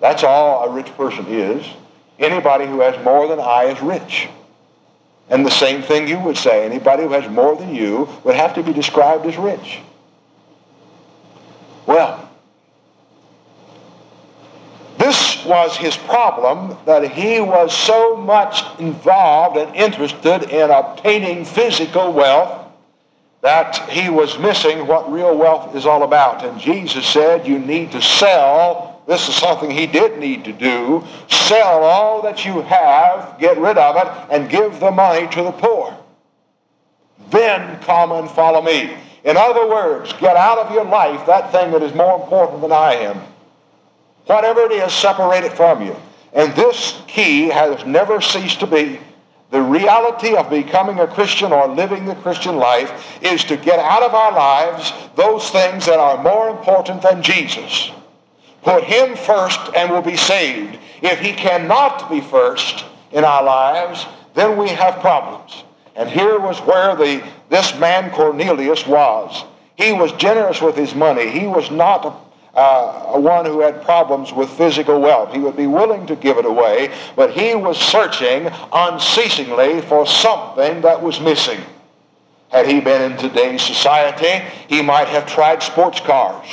That's 0.00 0.22
all 0.22 0.68
a 0.68 0.70
rich 0.70 0.94
person 0.98 1.24
is. 1.26 1.66
Anybody 2.18 2.66
who 2.66 2.80
has 2.80 3.02
more 3.06 3.26
than 3.26 3.40
I 3.40 3.64
is 3.74 3.80
rich. 3.80 4.28
And 5.30 5.46
the 5.46 5.50
same 5.50 5.80
thing 5.80 6.06
you 6.06 6.18
would 6.18 6.36
say. 6.36 6.66
Anybody 6.66 7.04
who 7.04 7.12
has 7.12 7.26
more 7.30 7.56
than 7.56 7.74
you 7.74 8.06
would 8.22 8.34
have 8.34 8.54
to 8.56 8.62
be 8.62 8.74
described 8.74 9.24
as 9.24 9.38
rich. 9.38 9.78
Well, 11.86 12.28
this 14.98 15.33
was 15.44 15.76
his 15.76 15.96
problem 15.96 16.76
that 16.86 17.10
he 17.12 17.40
was 17.40 17.76
so 17.76 18.16
much 18.16 18.62
involved 18.78 19.56
and 19.56 19.74
interested 19.74 20.50
in 20.50 20.70
obtaining 20.70 21.44
physical 21.44 22.12
wealth 22.12 22.64
that 23.42 23.90
he 23.90 24.08
was 24.08 24.38
missing 24.38 24.86
what 24.86 25.12
real 25.12 25.36
wealth 25.36 25.76
is 25.76 25.84
all 25.84 26.02
about. 26.02 26.42
And 26.44 26.58
Jesus 26.58 27.06
said, 27.06 27.46
You 27.46 27.58
need 27.58 27.92
to 27.92 28.00
sell. 28.00 29.02
This 29.06 29.28
is 29.28 29.34
something 29.36 29.70
he 29.70 29.86
did 29.86 30.18
need 30.18 30.46
to 30.46 30.52
do. 30.52 31.04
Sell 31.28 31.84
all 31.84 32.22
that 32.22 32.46
you 32.46 32.62
have, 32.62 33.38
get 33.38 33.58
rid 33.58 33.76
of 33.76 33.96
it, 33.96 34.32
and 34.32 34.48
give 34.48 34.80
the 34.80 34.90
money 34.90 35.28
to 35.28 35.42
the 35.42 35.52
poor. 35.52 35.94
Then 37.30 37.78
come 37.80 38.12
and 38.12 38.30
follow 38.30 38.62
me. 38.62 38.96
In 39.24 39.36
other 39.36 39.68
words, 39.68 40.12
get 40.14 40.36
out 40.36 40.58
of 40.58 40.72
your 40.72 40.84
life 40.84 41.26
that 41.26 41.52
thing 41.52 41.70
that 41.72 41.82
is 41.82 41.94
more 41.94 42.22
important 42.22 42.62
than 42.62 42.72
I 42.72 42.94
am. 42.94 43.20
Whatever 44.26 44.62
it 44.62 44.72
is, 44.72 44.92
separate 44.92 45.44
it 45.44 45.52
from 45.52 45.84
you. 45.84 45.96
And 46.32 46.54
this 46.54 47.00
key 47.06 47.48
has 47.48 47.84
never 47.86 48.20
ceased 48.20 48.60
to 48.60 48.66
be 48.66 48.98
the 49.54 49.62
reality 49.62 50.34
of 50.34 50.50
becoming 50.50 50.98
a 50.98 51.06
Christian 51.06 51.52
or 51.52 51.68
living 51.68 52.06
the 52.06 52.16
Christian 52.16 52.56
life 52.56 53.22
is 53.22 53.44
to 53.44 53.56
get 53.56 53.78
out 53.78 54.02
of 54.02 54.12
our 54.12 54.32
lives 54.32 54.92
those 55.14 55.48
things 55.50 55.86
that 55.86 56.00
are 56.00 56.20
more 56.20 56.48
important 56.48 57.02
than 57.02 57.22
Jesus. 57.22 57.92
Put 58.62 58.82
him 58.82 59.14
first 59.14 59.60
and 59.76 59.92
we'll 59.92 60.02
be 60.02 60.16
saved. 60.16 60.76
If 61.02 61.20
he 61.20 61.32
cannot 61.34 62.10
be 62.10 62.20
first 62.20 62.84
in 63.12 63.22
our 63.22 63.44
lives, 63.44 64.06
then 64.34 64.58
we 64.58 64.70
have 64.70 64.98
problems. 64.98 65.62
And 65.94 66.10
here 66.10 66.40
was 66.40 66.58
where 66.62 66.96
the, 66.96 67.24
this 67.48 67.78
man 67.78 68.10
Cornelius 68.10 68.84
was. 68.88 69.44
He 69.76 69.92
was 69.92 70.10
generous 70.12 70.60
with 70.60 70.76
his 70.76 70.96
money. 70.96 71.30
He 71.30 71.46
was 71.46 71.70
not 71.70 72.23
uh, 72.54 73.18
one 73.18 73.44
who 73.44 73.60
had 73.60 73.82
problems 73.82 74.32
with 74.32 74.48
physical 74.50 75.00
wealth. 75.00 75.32
He 75.32 75.38
would 75.40 75.56
be 75.56 75.66
willing 75.66 76.06
to 76.06 76.16
give 76.16 76.38
it 76.38 76.44
away, 76.44 76.92
but 77.16 77.32
he 77.32 77.54
was 77.54 77.78
searching 77.78 78.50
unceasingly 78.72 79.80
for 79.82 80.06
something 80.06 80.80
that 80.82 81.02
was 81.02 81.20
missing. 81.20 81.60
Had 82.50 82.66
he 82.66 82.80
been 82.80 83.12
in 83.12 83.18
today's 83.18 83.62
society, 83.62 84.44
he 84.68 84.80
might 84.80 85.08
have 85.08 85.26
tried 85.26 85.62
sports 85.62 86.00
cars. 86.00 86.46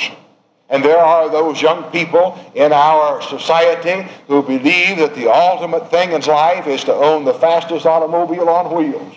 And 0.68 0.82
there 0.82 0.98
are 0.98 1.28
those 1.30 1.60
young 1.60 1.84
people 1.92 2.38
in 2.54 2.72
our 2.72 3.20
society 3.22 4.08
who 4.26 4.42
believe 4.42 4.96
that 4.98 5.14
the 5.14 5.30
ultimate 5.30 5.90
thing 5.90 6.12
in 6.12 6.22
life 6.22 6.66
is 6.66 6.82
to 6.84 6.94
own 6.94 7.24
the 7.24 7.34
fastest 7.34 7.84
automobile 7.84 8.48
on 8.48 8.74
wheels. 8.74 9.14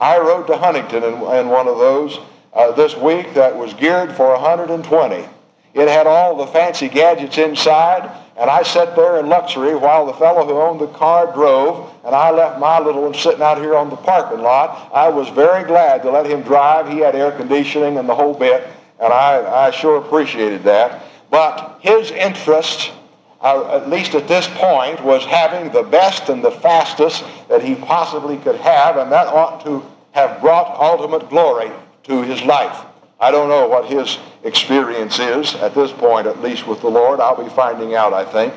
I 0.00 0.18
rode 0.18 0.48
to 0.48 0.56
Huntington 0.56 1.04
in, 1.04 1.14
in 1.14 1.48
one 1.48 1.68
of 1.68 1.78
those 1.78 2.18
uh, 2.52 2.72
this 2.72 2.96
week 2.96 3.32
that 3.34 3.56
was 3.56 3.72
geared 3.74 4.12
for 4.12 4.32
120. 4.32 5.28
It 5.74 5.88
had 5.88 6.06
all 6.06 6.36
the 6.36 6.46
fancy 6.48 6.88
gadgets 6.88 7.38
inside, 7.38 8.10
and 8.36 8.50
I 8.50 8.62
sat 8.62 8.94
there 8.94 9.18
in 9.18 9.28
luxury 9.28 9.74
while 9.74 10.04
the 10.04 10.12
fellow 10.14 10.44
who 10.46 10.60
owned 10.60 10.80
the 10.80 10.86
car 10.88 11.32
drove, 11.32 11.90
and 12.04 12.14
I 12.14 12.30
left 12.30 12.58
my 12.58 12.78
little 12.78 13.02
one 13.02 13.14
sitting 13.14 13.42
out 13.42 13.58
here 13.58 13.74
on 13.74 13.88
the 13.88 13.96
parking 13.96 14.42
lot. 14.42 14.90
I 14.92 15.08
was 15.08 15.28
very 15.30 15.64
glad 15.64 16.02
to 16.02 16.10
let 16.10 16.26
him 16.26 16.42
drive. 16.42 16.88
He 16.88 16.98
had 16.98 17.14
air 17.14 17.32
conditioning 17.32 17.96
and 17.96 18.08
the 18.08 18.14
whole 18.14 18.34
bit, 18.34 18.66
and 19.00 19.12
I, 19.12 19.66
I 19.66 19.70
sure 19.70 19.96
appreciated 19.96 20.62
that. 20.64 21.02
But 21.30 21.78
his 21.80 22.10
interest, 22.10 22.92
uh, 23.40 23.76
at 23.76 23.88
least 23.88 24.14
at 24.14 24.28
this 24.28 24.46
point, 24.48 25.02
was 25.02 25.24
having 25.24 25.72
the 25.72 25.84
best 25.84 26.28
and 26.28 26.44
the 26.44 26.50
fastest 26.50 27.24
that 27.48 27.62
he 27.62 27.76
possibly 27.76 28.36
could 28.36 28.56
have, 28.56 28.98
and 28.98 29.10
that 29.10 29.28
ought 29.28 29.64
to 29.64 29.82
have 30.10 30.42
brought 30.42 30.78
ultimate 30.78 31.30
glory 31.30 31.70
to 32.04 32.22
his 32.22 32.42
life. 32.42 32.84
I 33.18 33.30
don't 33.30 33.48
know 33.48 33.68
what 33.68 33.86
his 33.86 34.18
experience 34.44 35.18
is 35.18 35.54
at 35.56 35.74
this 35.74 35.92
point, 35.92 36.26
at 36.26 36.40
least 36.42 36.66
with 36.66 36.80
the 36.80 36.88
Lord. 36.88 37.20
I'll 37.20 37.42
be 37.42 37.50
finding 37.50 37.94
out, 37.94 38.12
I 38.12 38.24
think. 38.24 38.54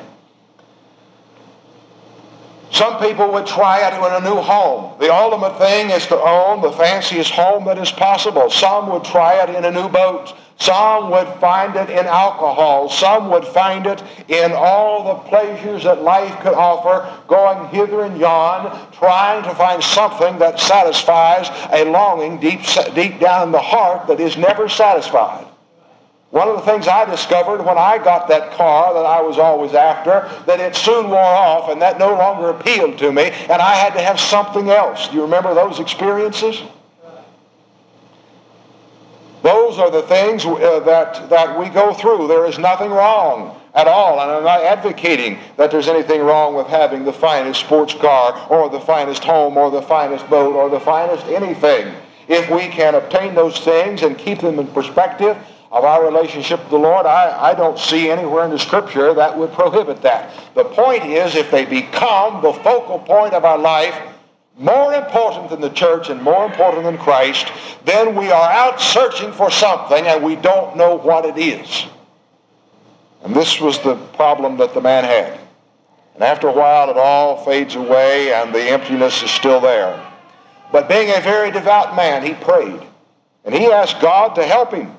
Some 2.76 2.98
people 2.98 3.32
would 3.32 3.46
try 3.46 3.86
it 3.86 3.94
in 3.94 4.22
a 4.22 4.28
new 4.28 4.40
home. 4.40 4.98
The 4.98 5.10
ultimate 5.10 5.56
thing 5.56 5.90
is 5.90 6.06
to 6.08 6.16
own 6.16 6.60
the 6.60 6.72
fanciest 6.72 7.30
home 7.30 7.64
that 7.66 7.78
is 7.78 7.90
possible. 7.90 8.50
Some 8.50 8.90
would 8.90 9.04
try 9.04 9.42
it 9.42 9.54
in 9.54 9.64
a 9.64 9.70
new 9.70 9.88
boat. 9.88 10.34
Some 10.58 11.10
would 11.10 11.28
find 11.40 11.76
it 11.76 11.88
in 11.88 12.06
alcohol. 12.06 12.88
Some 12.88 13.30
would 13.30 13.46
find 13.46 13.86
it 13.86 14.02
in 14.28 14.52
all 14.52 15.04
the 15.04 15.28
pleasures 15.28 15.84
that 15.84 16.02
life 16.02 16.38
could 16.40 16.54
offer, 16.54 17.10
going 17.28 17.68
hither 17.68 18.02
and 18.02 18.18
yon, 18.18 18.76
trying 18.92 19.44
to 19.44 19.54
find 19.54 19.82
something 19.82 20.38
that 20.38 20.58
satisfies 20.58 21.48
a 21.72 21.84
longing 21.90 22.40
deep, 22.40 22.60
deep 22.94 23.20
down 23.20 23.48
in 23.48 23.52
the 23.52 23.60
heart 23.60 24.06
that 24.08 24.18
is 24.18 24.36
never 24.36 24.68
satisfied. 24.68 25.46
One 26.36 26.48
of 26.48 26.56
the 26.56 26.70
things 26.70 26.86
I 26.86 27.06
discovered 27.06 27.64
when 27.64 27.78
I 27.78 27.96
got 27.96 28.28
that 28.28 28.52
car 28.52 28.92
that 28.92 29.06
I 29.06 29.22
was 29.22 29.38
always 29.38 29.72
after, 29.72 30.30
that 30.44 30.60
it 30.60 30.76
soon 30.76 31.08
wore 31.08 31.16
off 31.16 31.70
and 31.70 31.80
that 31.80 31.98
no 31.98 32.10
longer 32.10 32.50
appealed 32.50 32.98
to 32.98 33.10
me, 33.10 33.22
and 33.22 33.62
I 33.62 33.74
had 33.74 33.94
to 33.94 34.02
have 34.02 34.20
something 34.20 34.68
else. 34.68 35.08
Do 35.08 35.14
you 35.14 35.22
remember 35.22 35.54
those 35.54 35.80
experiences? 35.80 36.60
Those 39.40 39.78
are 39.78 39.90
the 39.90 40.02
things 40.02 40.44
uh, 40.44 40.80
that, 40.80 41.30
that 41.30 41.58
we 41.58 41.70
go 41.70 41.94
through. 41.94 42.28
There 42.28 42.44
is 42.44 42.58
nothing 42.58 42.90
wrong 42.90 43.58
at 43.74 43.88
all. 43.88 44.20
And 44.20 44.30
I'm 44.30 44.44
not 44.44 44.60
advocating 44.60 45.38
that 45.56 45.70
there's 45.70 45.88
anything 45.88 46.20
wrong 46.20 46.54
with 46.54 46.66
having 46.66 47.06
the 47.06 47.14
finest 47.14 47.60
sports 47.60 47.94
car 47.94 48.46
or 48.50 48.68
the 48.68 48.80
finest 48.80 49.24
home 49.24 49.56
or 49.56 49.70
the 49.70 49.80
finest 49.80 50.28
boat 50.28 50.54
or 50.54 50.68
the 50.68 50.80
finest 50.80 51.24
anything. 51.28 51.94
If 52.28 52.50
we 52.50 52.68
can 52.68 52.94
obtain 52.94 53.34
those 53.34 53.58
things 53.60 54.02
and 54.02 54.18
keep 54.18 54.40
them 54.40 54.58
in 54.58 54.66
perspective 54.66 55.38
of 55.70 55.84
our 55.84 56.04
relationship 56.04 56.60
with 56.60 56.70
the 56.70 56.78
Lord, 56.78 57.06
I, 57.06 57.50
I 57.50 57.54
don't 57.54 57.78
see 57.78 58.10
anywhere 58.10 58.44
in 58.44 58.50
the 58.50 58.58
Scripture 58.58 59.12
that 59.14 59.36
would 59.36 59.52
prohibit 59.52 60.02
that. 60.02 60.32
The 60.54 60.64
point 60.64 61.04
is, 61.04 61.34
if 61.34 61.50
they 61.50 61.64
become 61.64 62.42
the 62.42 62.52
focal 62.52 62.98
point 63.00 63.34
of 63.34 63.44
our 63.44 63.58
life, 63.58 63.96
more 64.58 64.94
important 64.94 65.50
than 65.50 65.60
the 65.60 65.70
church 65.70 66.08
and 66.08 66.22
more 66.22 66.46
important 66.46 66.84
than 66.84 66.96
Christ, 66.96 67.52
then 67.84 68.14
we 68.14 68.30
are 68.30 68.50
out 68.50 68.80
searching 68.80 69.32
for 69.32 69.50
something 69.50 70.06
and 70.06 70.24
we 70.24 70.36
don't 70.36 70.76
know 70.76 70.96
what 70.96 71.26
it 71.26 71.36
is. 71.36 71.86
And 73.22 73.34
this 73.34 73.60
was 73.60 73.78
the 73.80 73.96
problem 74.14 74.56
that 74.58 74.72
the 74.72 74.80
man 74.80 75.04
had. 75.04 75.38
And 76.14 76.22
after 76.22 76.48
a 76.48 76.52
while, 76.52 76.88
it 76.88 76.96
all 76.96 77.44
fades 77.44 77.74
away 77.74 78.32
and 78.32 78.54
the 78.54 78.62
emptiness 78.62 79.22
is 79.22 79.30
still 79.30 79.60
there. 79.60 80.02
But 80.72 80.88
being 80.88 81.10
a 81.10 81.20
very 81.20 81.50
devout 81.50 81.94
man, 81.94 82.24
he 82.24 82.32
prayed. 82.32 82.80
And 83.44 83.54
he 83.54 83.66
asked 83.66 84.00
God 84.00 84.34
to 84.36 84.44
help 84.44 84.72
him. 84.72 84.95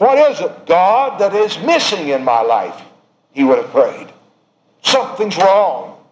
What 0.00 0.16
is 0.32 0.40
it, 0.40 0.64
God, 0.64 1.20
that 1.20 1.34
is 1.34 1.58
missing 1.58 2.08
in 2.08 2.24
my 2.24 2.40
life? 2.40 2.80
He 3.32 3.44
would 3.44 3.58
have 3.58 3.70
prayed. 3.70 4.08
Something's 4.82 5.36
wrong. 5.36 6.02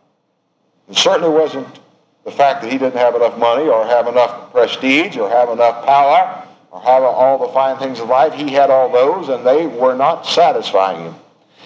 It 0.90 0.96
certainly 0.98 1.30
wasn't 1.30 1.66
the 2.26 2.30
fact 2.30 2.60
that 2.60 2.70
he 2.70 2.76
didn't 2.76 2.98
have 2.98 3.14
enough 3.14 3.38
money 3.38 3.66
or 3.66 3.86
have 3.86 4.06
enough 4.06 4.52
prestige 4.52 5.16
or 5.16 5.30
have 5.30 5.48
enough 5.48 5.86
power 5.86 6.46
or 6.70 6.82
have 6.82 7.02
all 7.02 7.38
the 7.38 7.50
fine 7.54 7.78
things 7.78 7.98
of 7.98 8.10
life. 8.10 8.34
He 8.34 8.52
had 8.52 8.68
all 8.68 8.92
those 8.92 9.30
and 9.30 9.46
they 9.46 9.66
were 9.66 9.94
not 9.94 10.26
satisfying 10.26 11.04
him. 11.04 11.14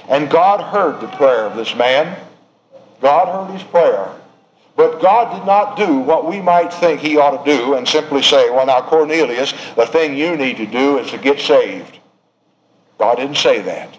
And 0.08 0.30
God 0.30 0.60
heard 0.60 1.00
the 1.00 1.08
prayer 1.16 1.44
of 1.44 1.56
this 1.56 1.74
man. 1.74 2.16
God 3.00 3.26
heard 3.26 3.58
his 3.58 3.68
prayer. 3.68 4.08
But 4.76 5.02
God 5.02 5.36
did 5.36 5.44
not 5.44 5.76
do 5.76 5.98
what 5.98 6.30
we 6.30 6.40
might 6.40 6.72
think 6.72 7.00
he 7.00 7.16
ought 7.16 7.44
to 7.44 7.56
do 7.56 7.74
and 7.74 7.88
simply 7.88 8.22
say, 8.22 8.48
well, 8.50 8.64
now, 8.64 8.80
Cornelius, 8.80 9.52
the 9.74 9.86
thing 9.86 10.16
you 10.16 10.36
need 10.36 10.58
to 10.58 10.66
do 10.66 10.98
is 10.98 11.10
to 11.10 11.18
get 11.18 11.40
saved. 11.40 11.98
God 13.02 13.16
didn't 13.16 13.36
say 13.36 13.60
that. 13.62 13.98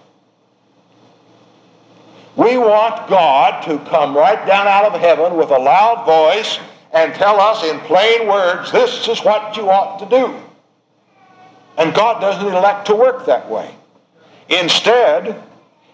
We 2.37 2.57
want 2.57 3.09
God 3.09 3.61
to 3.65 3.77
come 3.89 4.15
right 4.15 4.47
down 4.47 4.65
out 4.65 4.85
of 4.85 5.01
heaven 5.01 5.35
with 5.35 5.49
a 5.49 5.57
loud 5.57 6.05
voice 6.05 6.57
and 6.93 7.13
tell 7.13 7.37
us 7.41 7.65
in 7.65 7.81
plain 7.81 8.29
words, 8.29 8.71
this 8.71 9.05
is 9.09 9.19
what 9.19 9.57
you 9.57 9.69
ought 9.69 9.99
to 9.99 10.05
do. 10.05 10.33
And 11.77 11.93
God 11.93 12.21
doesn't 12.21 12.47
elect 12.47 12.87
to 12.87 12.95
work 12.95 13.25
that 13.25 13.49
way. 13.49 13.75
Instead, 14.47 15.43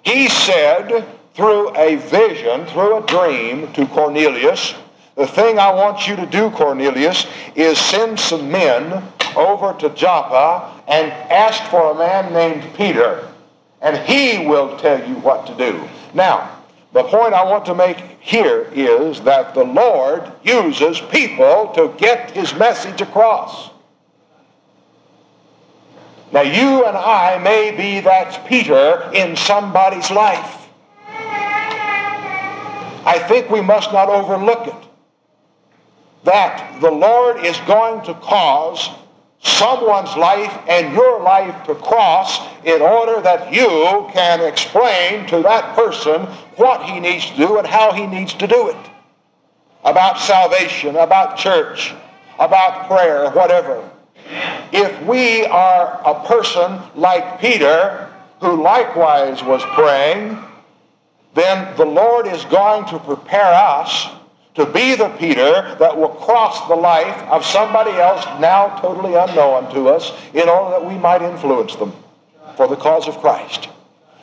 he 0.04 0.30
said 0.30 1.04
through 1.34 1.76
a 1.76 1.96
vision, 1.96 2.68
through 2.68 3.04
a 3.04 3.08
dream 3.08 3.74
to 3.74 3.88
Cornelius, 3.88 4.76
the 5.16 5.26
thing 5.26 5.58
I 5.58 5.74
want 5.74 6.08
you 6.08 6.16
to 6.16 6.28
do, 6.28 6.52
Cornelius, 6.52 7.26
is 7.56 7.80
send 7.80 8.20
some 8.20 8.52
men 8.52 9.04
over 9.36 9.74
to 9.80 9.90
Joppa 9.90 10.82
and 10.88 11.12
ask 11.12 11.64
for 11.70 11.92
a 11.92 11.96
man 11.96 12.34
named 12.34 12.76
Peter 12.76 13.30
and 13.82 13.98
he 13.98 14.46
will 14.48 14.78
tell 14.78 15.08
you 15.08 15.16
what 15.16 15.48
to 15.48 15.56
do. 15.56 15.88
Now, 16.14 16.58
the 16.92 17.04
point 17.04 17.34
I 17.34 17.44
want 17.44 17.66
to 17.66 17.76
make 17.76 17.98
here 18.20 18.68
is 18.74 19.22
that 19.22 19.54
the 19.54 19.64
Lord 19.64 20.32
uses 20.44 21.00
people 21.00 21.72
to 21.76 21.94
get 21.98 22.32
his 22.32 22.54
message 22.56 23.02
across. 23.02 23.70
Now, 26.32 26.42
you 26.42 26.86
and 26.86 26.98
I 26.98 27.40
may 27.40 27.72
be 27.76 28.02
that 28.02 28.46
Peter 28.48 29.10
in 29.14 29.36
somebody's 29.36 30.12
life. 30.12 30.68
I 33.06 33.24
think 33.28 33.50
we 33.50 33.62
must 33.62 33.92
not 33.94 34.10
overlook 34.10 34.68
it. 34.68 34.90
That 36.26 36.80
the 36.82 36.92
Lord 36.92 37.46
is 37.46 37.58
going 37.62 38.04
to 38.06 38.14
cause 38.16 38.90
someone's 39.42 40.16
life 40.18 40.58
and 40.68 40.94
your 40.94 41.22
life 41.22 41.66
to 41.66 41.76
cross 41.76 42.40
in 42.66 42.82
order 42.82 43.22
that 43.22 43.54
you 43.54 44.10
can 44.12 44.42
explain 44.42 45.26
to 45.28 45.42
that 45.42 45.76
person 45.76 46.22
what 46.56 46.84
he 46.84 47.00
needs 47.00 47.30
to 47.32 47.38
do 47.38 47.58
and 47.58 47.68
how 47.68 47.92
he 47.94 48.06
needs 48.06 48.34
to 48.34 48.48
do 48.48 48.70
it. 48.70 48.90
About 49.86 50.20
salvation, 50.20 50.98
about 50.98 51.38
church, 51.38 51.94
about 52.38 52.88
prayer, 52.88 53.30
whatever. 53.32 53.90
If 54.72 55.02
we 55.06 55.46
are 55.46 56.02
a 56.06 56.26
person 56.28 56.80
like 56.96 57.40
Peter, 57.40 58.10
who 58.42 58.62
likewise 58.62 59.44
was 59.44 59.64
praying, 59.74 60.38
then 61.34 61.76
the 61.78 61.86
Lord 61.86 62.28
is 62.28 62.44
going 62.46 62.86
to 62.86 63.00
prepare 63.00 63.54
us 63.54 64.08
to 64.60 64.66
be 64.66 64.96
the 64.96 65.10
Peter 65.18 65.76
that 65.80 65.98
will 65.98 66.10
cross 66.10 66.68
the 66.68 66.76
life 66.76 67.18
of 67.30 67.46
somebody 67.46 67.92
else 67.92 68.26
now 68.40 68.78
totally 68.80 69.16
unknown 69.16 69.74
to 69.74 69.88
us 69.88 70.12
in 70.34 70.50
order 70.50 70.72
that 70.72 70.86
we 70.86 70.96
might 70.98 71.22
influence 71.22 71.76
them 71.78 71.94
for 72.58 72.68
the 72.68 72.76
cause 72.76 73.08
of 73.08 73.18
Christ. 73.20 73.70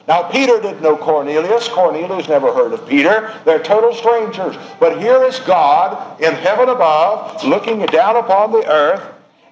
Now, 0.07 0.31
Peter 0.31 0.61
didn't 0.61 0.83
know 0.83 0.97
Cornelius. 0.97 1.69
Cornelius 1.69 2.29
never 2.29 2.53
heard 2.53 2.73
of 2.73 2.87
Peter. 2.87 3.35
They're 3.45 3.63
total 3.63 3.93
strangers. 3.93 4.57
But 4.79 5.01
here 5.01 5.25
is 5.25 5.41
God 5.41 6.21
in 6.21 6.35
heaven 6.35 6.69
above 6.69 7.43
looking 7.43 7.85
down 7.87 8.17
upon 8.17 8.53
the 8.53 8.71
earth, 8.71 9.03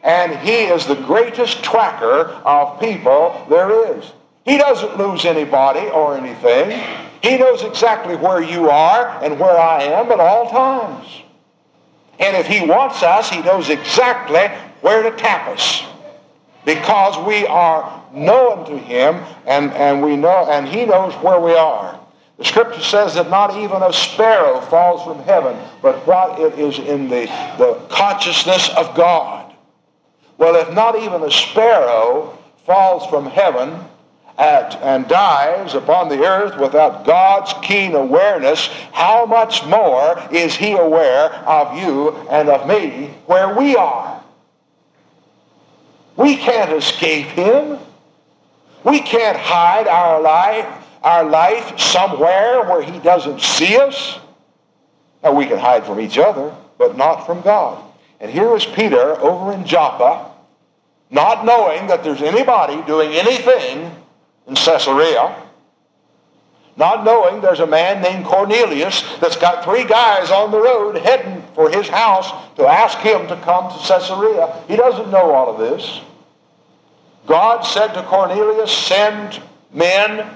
and 0.04 0.38
he 0.46 0.64
is 0.64 0.86
the 0.86 0.94
greatest 0.94 1.64
tracker 1.64 2.28
of 2.44 2.78
people 2.78 3.44
there 3.48 3.96
is. 3.96 4.12
He 4.44 4.58
doesn't 4.58 4.98
lose 4.98 5.24
anybody 5.24 5.88
or 5.88 6.16
anything. 6.16 6.78
He 7.24 7.38
knows 7.38 7.62
exactly 7.62 8.16
where 8.16 8.42
you 8.42 8.68
are 8.68 9.08
and 9.24 9.40
where 9.40 9.58
I 9.58 9.84
am 9.84 10.12
at 10.12 10.20
all 10.20 10.50
times. 10.50 11.22
And 12.20 12.36
if 12.36 12.46
he 12.46 12.66
wants 12.66 13.02
us, 13.02 13.30
he 13.30 13.40
knows 13.40 13.70
exactly 13.70 14.46
where 14.82 15.02
to 15.02 15.16
tap 15.16 15.48
us. 15.48 15.84
Because 16.66 17.16
we 17.26 17.46
are 17.46 18.04
known 18.12 18.66
to 18.66 18.76
him 18.76 19.24
and, 19.46 19.72
and 19.72 20.02
we 20.02 20.16
know 20.16 20.50
and 20.50 20.68
he 20.68 20.84
knows 20.84 21.14
where 21.14 21.40
we 21.40 21.54
are. 21.54 21.98
The 22.36 22.44
scripture 22.44 22.82
says 22.82 23.14
that 23.14 23.30
not 23.30 23.56
even 23.56 23.82
a 23.82 23.92
sparrow 23.94 24.60
falls 24.60 25.02
from 25.02 25.24
heaven, 25.24 25.56
but 25.80 26.06
what 26.06 26.38
it 26.38 26.58
is 26.58 26.78
in 26.78 27.08
the, 27.08 27.24
the 27.56 27.80
consciousness 27.88 28.68
of 28.76 28.94
God. 28.94 29.54
Well, 30.36 30.56
if 30.56 30.74
not 30.74 30.96
even 30.96 31.22
a 31.22 31.30
sparrow 31.30 32.38
falls 32.66 33.06
from 33.06 33.24
heaven, 33.24 33.80
at, 34.36 34.76
and 34.82 35.06
dies 35.08 35.74
upon 35.74 36.08
the 36.08 36.24
earth 36.24 36.58
without 36.58 37.04
God's 37.04 37.52
keen 37.62 37.94
awareness, 37.94 38.66
how 38.92 39.26
much 39.26 39.64
more 39.66 40.20
is 40.32 40.56
he 40.56 40.72
aware 40.72 41.32
of 41.32 41.78
you 41.78 42.10
and 42.28 42.48
of 42.48 42.66
me 42.66 43.14
where 43.26 43.56
we 43.56 43.76
are? 43.76 44.22
We 46.16 46.36
can't 46.36 46.72
escape 46.72 47.26
him. 47.26 47.78
We 48.84 49.00
can't 49.00 49.38
hide 49.38 49.88
our 49.88 50.20
life, 50.20 50.66
our 51.02 51.24
life 51.24 51.78
somewhere 51.78 52.64
where 52.64 52.82
he 52.82 52.98
doesn't 52.98 53.40
see 53.40 53.76
us. 53.76 54.18
Now 55.22 55.32
we 55.32 55.46
can 55.46 55.58
hide 55.58 55.86
from 55.86 56.00
each 56.00 56.18
other, 56.18 56.54
but 56.76 56.96
not 56.96 57.24
from 57.24 57.40
God. 57.40 57.82
And 58.20 58.30
here 58.30 58.54
is 58.56 58.64
Peter 58.64 59.18
over 59.20 59.52
in 59.52 59.64
Joppa, 59.64 60.30
not 61.10 61.44
knowing 61.44 61.86
that 61.86 62.04
there's 62.04 62.22
anybody 62.22 62.80
doing 62.86 63.12
anything 63.12 63.90
in 64.46 64.54
Caesarea, 64.54 65.42
not 66.76 67.04
knowing 67.04 67.40
there's 67.40 67.60
a 67.60 67.66
man 67.66 68.02
named 68.02 68.24
Cornelius 68.24 69.02
that's 69.20 69.36
got 69.36 69.64
three 69.64 69.84
guys 69.84 70.30
on 70.30 70.50
the 70.50 70.60
road 70.60 70.96
heading 70.98 71.42
for 71.54 71.70
his 71.70 71.88
house 71.88 72.30
to 72.56 72.66
ask 72.66 72.98
him 72.98 73.28
to 73.28 73.36
come 73.42 73.70
to 73.70 73.78
Caesarea. 73.86 74.62
He 74.66 74.76
doesn't 74.76 75.10
know 75.10 75.30
all 75.32 75.54
of 75.54 75.58
this. 75.58 76.00
God 77.26 77.62
said 77.62 77.94
to 77.94 78.02
Cornelius, 78.02 78.72
send 78.72 79.40
men 79.72 80.28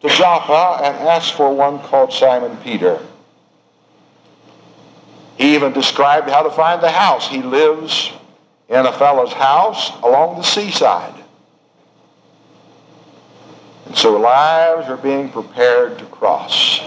to 0.00 0.08
Joppa 0.08 0.82
and 0.82 0.96
ask 1.08 1.34
for 1.34 1.54
one 1.54 1.78
called 1.80 2.12
Simon 2.12 2.56
Peter. 2.58 2.98
He 5.36 5.54
even 5.54 5.72
described 5.72 6.28
how 6.28 6.42
to 6.42 6.50
find 6.50 6.82
the 6.82 6.90
house. 6.90 7.28
He 7.28 7.42
lives 7.42 8.10
in 8.68 8.86
a 8.86 8.92
fellow's 8.92 9.32
house 9.32 9.90
along 10.02 10.38
the 10.38 10.42
seaside. 10.42 11.21
So 13.94 14.18
lives 14.18 14.88
are 14.88 14.96
being 14.96 15.28
prepared 15.30 15.98
to 15.98 16.06
cross. 16.06 16.80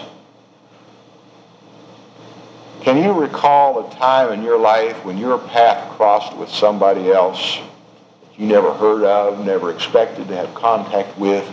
Can 2.81 3.01
you 3.01 3.13
recall 3.13 3.87
a 3.87 3.95
time 3.95 4.31
in 4.33 4.43
your 4.43 4.59
life 4.59 5.05
when 5.05 5.17
your 5.17 5.37
path 5.37 5.95
crossed 5.95 6.35
with 6.35 6.49
somebody 6.49 7.11
else 7.11 7.57
that 7.57 8.39
you 8.39 8.47
never 8.47 8.73
heard 8.73 9.03
of, 9.03 9.45
never 9.45 9.71
expected 9.71 10.27
to 10.27 10.35
have 10.35 10.53
contact 10.55 11.17
with, 11.17 11.49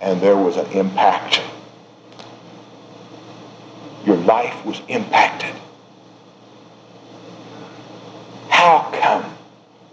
and 0.00 0.20
there 0.20 0.36
was 0.36 0.56
an 0.56 0.66
impact? 0.72 1.40
Your 4.04 4.16
life 4.16 4.64
was 4.64 4.80
impacted. 4.88 5.54
How 8.48 8.90
come? 9.00 9.22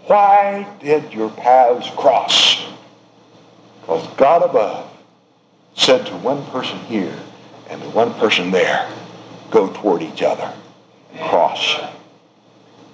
Why 0.08 0.67
did 0.80 1.13
your 1.13 1.30
paths 1.30 1.89
cross? 1.91 2.65
Because 3.82 4.08
God 4.15 4.43
above 4.43 4.91
said 5.82 6.06
to 6.06 6.15
one 6.17 6.46
person 6.48 6.78
here 6.82 7.17
and 7.67 7.82
to 7.82 7.89
one 7.89 8.13
person 8.13 8.52
there, 8.52 8.88
go 9.50 9.67
toward 9.74 10.04
each 10.04 10.22
other 10.22 10.54
and 11.12 11.20
cross. 11.28 11.82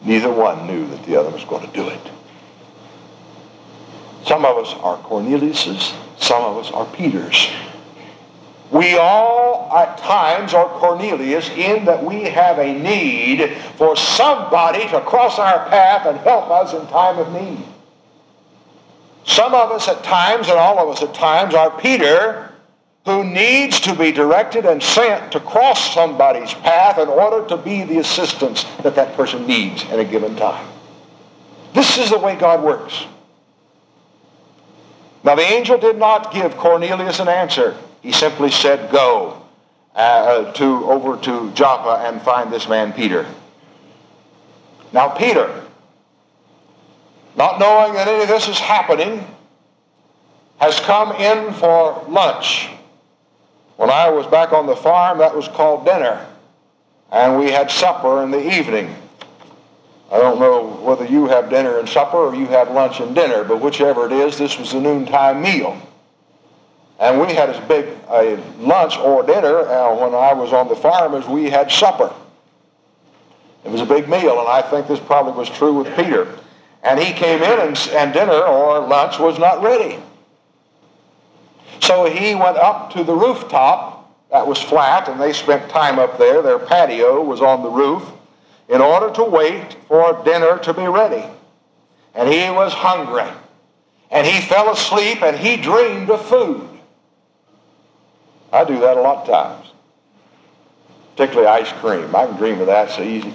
Neither 0.03 0.31
one 0.31 0.65
knew 0.67 0.87
that 0.87 1.03
the 1.03 1.17
other 1.17 1.29
was 1.29 1.43
going 1.43 1.67
to 1.67 1.73
do 1.73 1.89
it. 1.89 1.99
Some 4.25 4.45
of 4.45 4.57
us 4.57 4.73
are 4.81 4.95
Cornelius's, 4.97 5.93
some 6.17 6.41
of 6.43 6.57
us 6.57 6.71
are 6.71 6.85
Peter's. 6.85 7.49
We 8.71 8.97
all 8.97 9.69
at 9.75 9.97
times 9.97 10.53
are 10.53 10.67
Cornelius 10.79 11.49
in 11.49 11.85
that 11.85 12.03
we 12.03 12.23
have 12.23 12.57
a 12.57 12.73
need 12.73 13.51
for 13.75 13.97
somebody 13.97 14.87
to 14.89 15.01
cross 15.01 15.39
our 15.39 15.67
path 15.69 16.05
and 16.05 16.17
help 16.19 16.49
us 16.49 16.73
in 16.73 16.87
time 16.87 17.17
of 17.17 17.33
need. 17.33 17.65
Some 19.25 19.53
of 19.53 19.71
us 19.71 19.89
at 19.89 20.03
times, 20.03 20.47
and 20.47 20.57
all 20.57 20.79
of 20.79 20.87
us 20.87 21.03
at 21.03 21.13
times, 21.13 21.53
are 21.53 21.69
Peter 21.79 22.47
who 23.07 23.23
needs 23.23 23.79
to 23.79 23.95
be 23.95 24.11
directed 24.11 24.65
and 24.65 24.83
sent 24.83 25.31
to 25.31 25.39
cross 25.39 25.93
somebody's 25.93 26.53
path 26.53 26.99
in 26.99 27.07
order 27.07 27.47
to 27.47 27.55
be 27.55 27.83
the 27.83 27.99
assistance 27.99 28.65
that 28.83 28.95
that 28.95 29.15
person 29.15 29.47
needs 29.47 29.85
at 29.85 29.97
a 29.97 30.03
given 30.03 30.35
time. 30.35 30.67
This 31.73 31.97
is 31.97 32.09
the 32.09 32.17
way 32.17 32.35
God 32.35 32.61
works. 32.63 33.05
Now, 35.23 35.35
the 35.35 35.41
angel 35.41 35.77
did 35.77 35.97
not 35.97 36.33
give 36.33 36.57
Cornelius 36.57 37.19
an 37.19 37.29
answer. 37.29 37.77
He 38.01 38.11
simply 38.11 38.51
said, 38.51 38.91
Go 38.91 39.41
uh, 39.95 40.51
to, 40.53 40.65
over 40.91 41.17
to 41.23 41.51
Joppa 41.53 42.05
and 42.07 42.21
find 42.21 42.51
this 42.51 42.67
man 42.67 42.91
Peter. 42.91 43.25
Now, 44.91 45.09
Peter, 45.09 45.63
not 47.37 47.59
knowing 47.59 47.93
that 47.93 48.07
any 48.07 48.23
of 48.23 48.27
this 48.27 48.47
is 48.49 48.59
happening, 48.59 49.25
has 50.59 50.79
come 50.81 51.13
in 51.13 51.53
for 51.53 52.03
lunch. 52.09 52.69
When 53.77 53.89
I 53.91 54.09
was 54.09 54.25
back 54.27 54.53
on 54.53 54.65
the 54.65 54.75
farm, 54.75 55.19
that 55.19 55.35
was 55.35 55.47
called 55.47 55.85
dinner. 55.85 56.25
And 57.11 57.39
we 57.39 57.51
had 57.51 57.71
supper 57.71 58.23
in 58.23 58.31
the 58.31 58.57
evening. 58.59 58.93
I 60.11 60.17
don't 60.17 60.39
know 60.39 60.65
whether 60.81 61.05
you 61.05 61.27
have 61.27 61.49
dinner 61.49 61.79
and 61.79 61.87
supper 61.87 62.17
or 62.17 62.35
you 62.35 62.47
have 62.47 62.71
lunch 62.71 62.99
and 62.99 63.13
dinner, 63.13 63.43
but 63.43 63.61
whichever 63.61 64.05
it 64.05 64.11
is, 64.11 64.37
this 64.37 64.57
was 64.57 64.71
the 64.71 64.79
noontime 64.79 65.41
meal. 65.41 65.79
And 66.99 67.21
we 67.21 67.33
had 67.33 67.49
as 67.49 67.67
big 67.67 67.85
a 68.09 68.35
lunch 68.57 68.97
or 68.97 69.21
dinner 69.23 69.59
uh, 69.59 69.95
when 69.95 70.15
I 70.15 70.33
was 70.33 70.53
on 70.53 70.67
the 70.67 70.75
farm 70.75 71.13
as 71.13 71.27
we 71.27 71.49
had 71.49 71.71
supper. 71.71 72.11
It 73.63 73.69
was 73.69 73.81
a 73.81 73.85
big 73.85 74.09
meal, 74.09 74.39
and 74.39 74.47
I 74.47 74.61
think 74.61 74.87
this 74.87 74.99
probably 74.99 75.33
was 75.33 75.49
true 75.49 75.73
with 75.73 75.95
Peter. 75.95 76.27
And 76.83 76.99
he 76.99 77.13
came 77.13 77.43
in, 77.43 77.59
and, 77.59 77.89
and 77.91 78.13
dinner 78.13 78.41
or 78.41 78.79
lunch 78.87 79.19
was 79.19 79.37
not 79.37 79.61
ready. 79.61 79.99
So 81.81 82.05
he 82.05 82.35
went 82.35 82.57
up 82.57 82.91
to 82.93 83.03
the 83.03 83.13
rooftop 83.13 83.97
that 84.31 84.45
was 84.45 84.61
flat, 84.61 85.07
and 85.07 85.21
they 85.21 85.33
spent 85.33 85.69
time 85.69 85.99
up 85.99 86.17
there. 86.17 86.41
Their 86.41 86.59
patio 86.59 87.23
was 87.23 87.41
on 87.41 87.63
the 87.63 87.69
roof 87.69 88.03
in 88.67 88.81
order 88.81 89.13
to 89.15 89.23
wait 89.23 89.75
for 89.87 90.21
dinner 90.25 90.57
to 90.59 90.73
be 90.73 90.87
ready. 90.87 91.23
And 92.13 92.27
he 92.27 92.49
was 92.49 92.73
hungry. 92.73 93.29
And 94.09 94.25
he 94.25 94.41
fell 94.41 94.71
asleep 94.71 95.21
and 95.21 95.37
he 95.37 95.57
dreamed 95.57 96.09
of 96.09 96.25
food. 96.25 96.67
I 98.51 98.63
do 98.63 98.79
that 98.79 98.97
a 98.97 99.01
lot 99.01 99.27
of 99.27 99.27
times, 99.27 99.71
particularly 101.11 101.47
ice 101.47 101.71
cream. 101.73 102.15
I 102.15 102.25
can 102.25 102.37
dream 102.37 102.61
of 102.61 102.67
that 102.67 102.89
so 102.91 103.03
easy. 103.03 103.33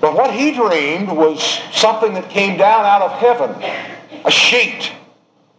But 0.00 0.14
what 0.14 0.32
he 0.32 0.52
dreamed 0.52 1.08
was 1.08 1.42
something 1.72 2.14
that 2.14 2.30
came 2.30 2.56
down 2.56 2.84
out 2.84 3.02
of 3.02 3.12
heaven, 3.18 3.50
a 4.24 4.30
sheet 4.30 4.92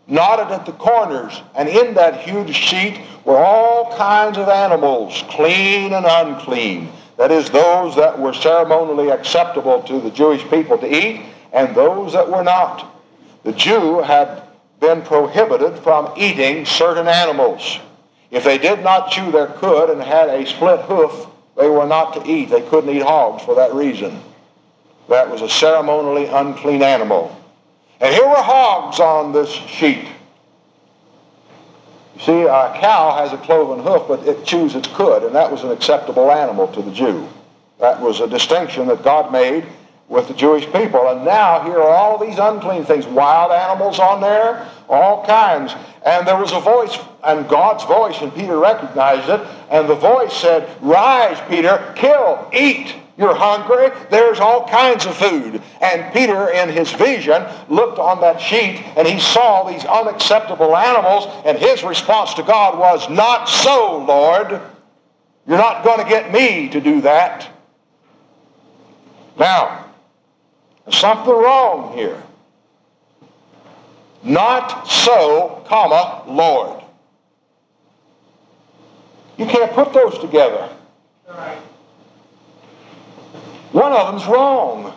knotted 0.10 0.52
at 0.52 0.66
the 0.66 0.72
corners. 0.74 1.42
And 1.56 1.70
in 1.70 1.94
that 1.94 2.22
huge 2.22 2.56
sheet 2.56 3.02
were 3.26 3.38
all 3.38 3.96
kinds 3.98 4.38
of 4.38 4.50
animals, 4.50 5.24
clean 5.30 5.94
and 5.94 6.06
unclean. 6.06 6.90
That 7.18 7.32
is, 7.32 7.50
those 7.50 7.96
that 7.98 8.18
were 8.18 8.34
ceremonially 8.34 9.10
acceptable 9.10 9.84
to 9.84 10.00
the 10.00 10.10
Jewish 10.10 10.42
people 10.50 10.78
to 10.78 10.88
eat, 10.88 11.26
and 11.52 11.76
those 11.76 12.14
that 12.14 12.30
were 12.30 12.44
not. 12.44 12.96
The 13.44 13.52
Jew 13.52 14.02
had 14.02 14.44
been 14.80 15.02
prohibited 15.02 15.80
from 15.80 16.14
eating 16.16 16.66
certain 16.66 17.08
animals. 17.08 17.80
If 18.32 18.44
they 18.44 18.58
did 18.58 18.84
not 18.84 19.12
chew 19.12 19.32
their 19.32 19.48
cud 19.48 19.90
and 19.90 20.02
had 20.02 20.30
a 20.30 20.46
split 20.46 20.82
hoof, 20.82 21.28
they 21.58 21.70
were 21.70 21.88
not 21.88 22.14
to 22.14 22.30
eat. 22.30 22.50
They 22.50 22.62
couldn't 22.62 22.96
eat 22.96 23.02
hogs 23.02 23.44
for 23.44 23.56
that 23.56 23.74
reason. 23.74 24.22
That 25.10 25.30
was 25.30 25.42
a 25.42 25.50
ceremonially 25.50 26.28
unclean 26.28 26.84
animal. 26.84 27.36
And 28.00 28.14
here 28.14 28.28
were 28.28 28.36
hogs 28.36 29.00
on 29.00 29.34
this 29.34 29.50
sheet. 29.50 30.08
You 32.16 32.22
see, 32.22 32.42
a 32.44 32.74
cow 32.80 33.16
has 33.18 33.34
a 33.34 33.38
cloven 33.38 33.84
hoof, 33.84 34.04
but 34.08 34.28
it 34.28 34.46
chews 34.46 34.76
its 34.76 34.88
cud, 34.90 35.24
and 35.24 35.36
that 35.36 35.52
was 35.52 35.64
an 35.64 35.72
acceptable 35.72 36.32
animal 36.32 36.68
to 36.70 36.82
the 36.82 36.92
Jew. 36.92 37.28
That 37.80 38.02
was 38.02 38.20
a 38.20 38.28
distinction 38.28 38.88
that 38.88 39.04
God 39.04 39.32
made 39.32 39.66
with 40.10 40.28
the 40.28 40.34
Jewish 40.34 40.66
people. 40.72 41.08
And 41.08 41.24
now 41.24 41.62
here 41.62 41.78
are 41.78 41.90
all 41.90 42.18
these 42.18 42.38
unclean 42.38 42.84
things, 42.84 43.06
wild 43.06 43.52
animals 43.52 44.00
on 44.00 44.20
there, 44.20 44.68
all 44.90 45.26
kinds. 45.26 45.74
And 46.06 46.28
there 46.28 46.38
was 46.38 46.52
a 46.52 46.60
voice, 46.60 46.98
and 47.24 47.48
God's 47.48 47.84
voice, 47.86 48.22
and 48.22 48.34
Peter 48.34 48.58
recognized 48.58 49.30
it, 49.30 49.48
and 49.70 49.88
the 49.88 49.96
voice 49.96 50.34
said, 50.34 50.70
Rise, 50.82 51.40
Peter, 51.48 51.94
kill, 51.96 52.50
eat. 52.54 52.96
You're 53.20 53.36
hungry. 53.36 53.90
There's 54.10 54.40
all 54.40 54.66
kinds 54.66 55.06
of 55.06 55.14
food. 55.18 55.62
And 55.82 56.14
Peter, 56.14 56.52
in 56.52 56.70
his 56.70 56.90
vision, 56.94 57.46
looked 57.68 58.00
on 58.00 58.22
that 58.22 58.40
sheet 58.40 58.82
and 58.96 59.06
he 59.06 59.20
saw 59.20 59.70
these 59.70 59.84
unacceptable 59.84 60.74
animals. 60.74 61.26
And 61.46 61.58
his 61.58 61.84
response 61.84 62.34
to 62.36 62.44
God 62.44 62.80
was, 62.80 63.10
Not 63.10 63.50
so, 63.50 63.98
Lord. 64.08 64.62
You're 65.46 65.58
not 65.58 65.84
going 65.84 66.02
to 66.02 66.08
get 66.08 66.32
me 66.32 66.70
to 66.70 66.80
do 66.80 67.02
that. 67.02 67.50
Now, 69.38 69.86
there's 70.86 70.98
something 70.98 71.34
wrong 71.34 71.98
here. 71.98 72.24
Not 74.24 74.88
so, 74.88 75.62
comma, 75.68 76.24
Lord. 76.26 76.84
You 79.38 79.46
can't 79.46 79.74
put 79.74 79.92
those 79.92 80.18
together. 80.20 80.70
One 83.72 83.94
of 83.94 84.08
them's 84.12 84.26
wrong. 84.26 84.94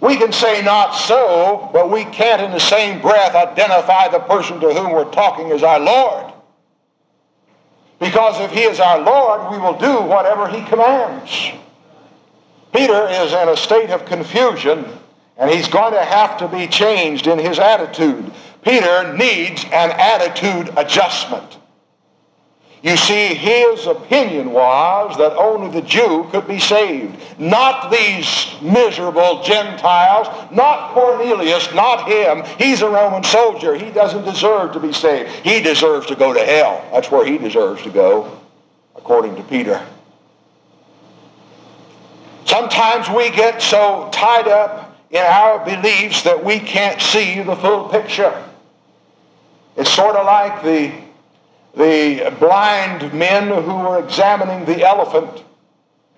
We 0.00 0.16
can 0.16 0.32
say 0.32 0.62
not 0.62 0.92
so, 0.92 1.68
but 1.72 1.90
we 1.90 2.04
can't 2.04 2.40
in 2.40 2.52
the 2.52 2.60
same 2.60 3.00
breath 3.00 3.34
identify 3.34 4.08
the 4.08 4.20
person 4.20 4.60
to 4.60 4.72
whom 4.72 4.92
we're 4.92 5.10
talking 5.10 5.50
as 5.50 5.62
our 5.62 5.80
Lord. 5.80 6.32
Because 7.98 8.40
if 8.40 8.52
he 8.52 8.62
is 8.62 8.78
our 8.78 9.00
Lord, 9.00 9.50
we 9.50 9.58
will 9.58 9.76
do 9.76 10.00
whatever 10.02 10.48
he 10.48 10.64
commands. 10.66 11.50
Peter 12.72 13.08
is 13.08 13.32
in 13.32 13.48
a 13.48 13.56
state 13.56 13.90
of 13.90 14.04
confusion, 14.04 14.86
and 15.36 15.50
he's 15.50 15.68
going 15.68 15.92
to 15.92 16.04
have 16.04 16.38
to 16.38 16.46
be 16.48 16.68
changed 16.68 17.26
in 17.26 17.38
his 17.38 17.58
attitude. 17.58 18.30
Peter 18.62 19.12
needs 19.16 19.64
an 19.64 19.90
attitude 19.90 20.72
adjustment. 20.76 21.57
You 22.80 22.96
see, 22.96 23.34
his 23.34 23.86
opinion 23.86 24.52
was 24.52 25.18
that 25.18 25.36
only 25.36 25.68
the 25.68 25.84
Jew 25.84 26.28
could 26.30 26.46
be 26.46 26.60
saved, 26.60 27.16
not 27.38 27.90
these 27.90 28.54
miserable 28.62 29.42
Gentiles, 29.42 30.28
not 30.52 30.92
Cornelius, 30.92 31.74
not 31.74 32.08
him. 32.08 32.44
He's 32.56 32.82
a 32.82 32.88
Roman 32.88 33.24
soldier. 33.24 33.74
He 33.74 33.90
doesn't 33.90 34.24
deserve 34.24 34.72
to 34.74 34.80
be 34.80 34.92
saved. 34.92 35.28
He 35.44 35.60
deserves 35.60 36.06
to 36.06 36.14
go 36.14 36.32
to 36.32 36.44
hell. 36.44 36.84
That's 36.92 37.10
where 37.10 37.26
he 37.26 37.36
deserves 37.36 37.82
to 37.82 37.90
go, 37.90 38.38
according 38.94 39.34
to 39.36 39.42
Peter. 39.42 39.84
Sometimes 42.44 43.08
we 43.10 43.30
get 43.30 43.60
so 43.60 44.08
tied 44.12 44.46
up 44.46 44.96
in 45.10 45.20
our 45.20 45.64
beliefs 45.64 46.22
that 46.22 46.44
we 46.44 46.60
can't 46.60 47.00
see 47.00 47.42
the 47.42 47.56
full 47.56 47.88
picture. 47.88 48.44
It's 49.76 49.90
sort 49.90 50.14
of 50.14 50.26
like 50.26 50.62
the 50.62 51.07
the 51.78 52.34
blind 52.40 53.14
men 53.14 53.46
who 53.46 53.76
were 53.76 54.04
examining 54.04 54.64
the 54.64 54.84
elephant. 54.84 55.44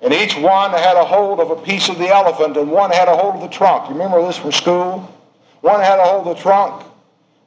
And 0.01 0.14
each 0.14 0.35
one 0.35 0.70
had 0.70 0.96
a 0.96 1.05
hold 1.05 1.38
of 1.38 1.51
a 1.51 1.57
piece 1.57 1.90
of 1.90 1.99
the 1.99 2.09
elephant, 2.09 2.57
and 2.57 2.70
one 2.70 2.90
had 2.90 3.09
a 3.09 3.14
hold 3.14 3.37
of 3.37 3.42
the 3.42 3.49
trunk. 3.49 3.88
You 3.88 3.94
remember 3.94 4.23
this 4.27 4.38
from 4.38 4.53
school? 4.53 5.14
One 5.61 5.81
had 5.81 5.99
a 5.99 6.05
hold 6.05 6.27
of 6.27 6.37
the 6.37 6.42
trunk, 6.42 6.83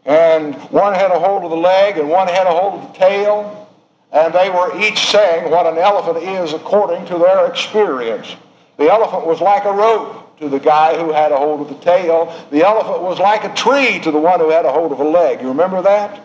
and 0.06 0.54
one 0.70 0.94
had 0.94 1.10
a 1.10 1.18
hold 1.18 1.44
of 1.44 1.50
the 1.50 1.58
leg, 1.58 1.98
and 1.98 2.08
one 2.08 2.28
had 2.28 2.46
a 2.46 2.52
hold 2.52 2.80
of 2.80 2.94
the 2.94 3.00
tail. 3.00 3.68
And 4.12 4.32
they 4.32 4.52
were 4.52 4.80
each 4.80 5.08
saying 5.08 5.50
what 5.50 5.66
an 5.66 5.80
elephant 5.80 6.24
is 6.24 6.54
according 6.54 7.08
to 7.08 7.18
their 7.18 7.48
experience. 7.48 8.36
The 8.78 8.92
elephant 8.92 9.26
was 9.26 9.42
like 9.42 9.66
a 9.66 9.74
rope 9.74 10.38
to 10.38 10.50
the 10.50 10.60
guy 10.60 10.96
who 10.96 11.12
had 11.12 11.32
a 11.32 11.38
hold 11.38 11.62
of 11.62 11.70
the 11.70 11.84
tail. 11.84 12.32
The 12.52 12.64
elephant 12.64 13.02
was 13.02 13.18
like 13.18 13.44
a 13.44 13.56
tree 13.56 14.00
to 14.02 14.12
the 14.12 14.20
one 14.20 14.40
who 14.40 14.52
had 14.52 14.66
a 14.66 14.72
hold 14.72 14.92
of 14.92 15.00
a 15.00 15.04
leg. 15.04 15.42
You 15.42 15.48
remember 15.48 15.82
that? 15.82 16.22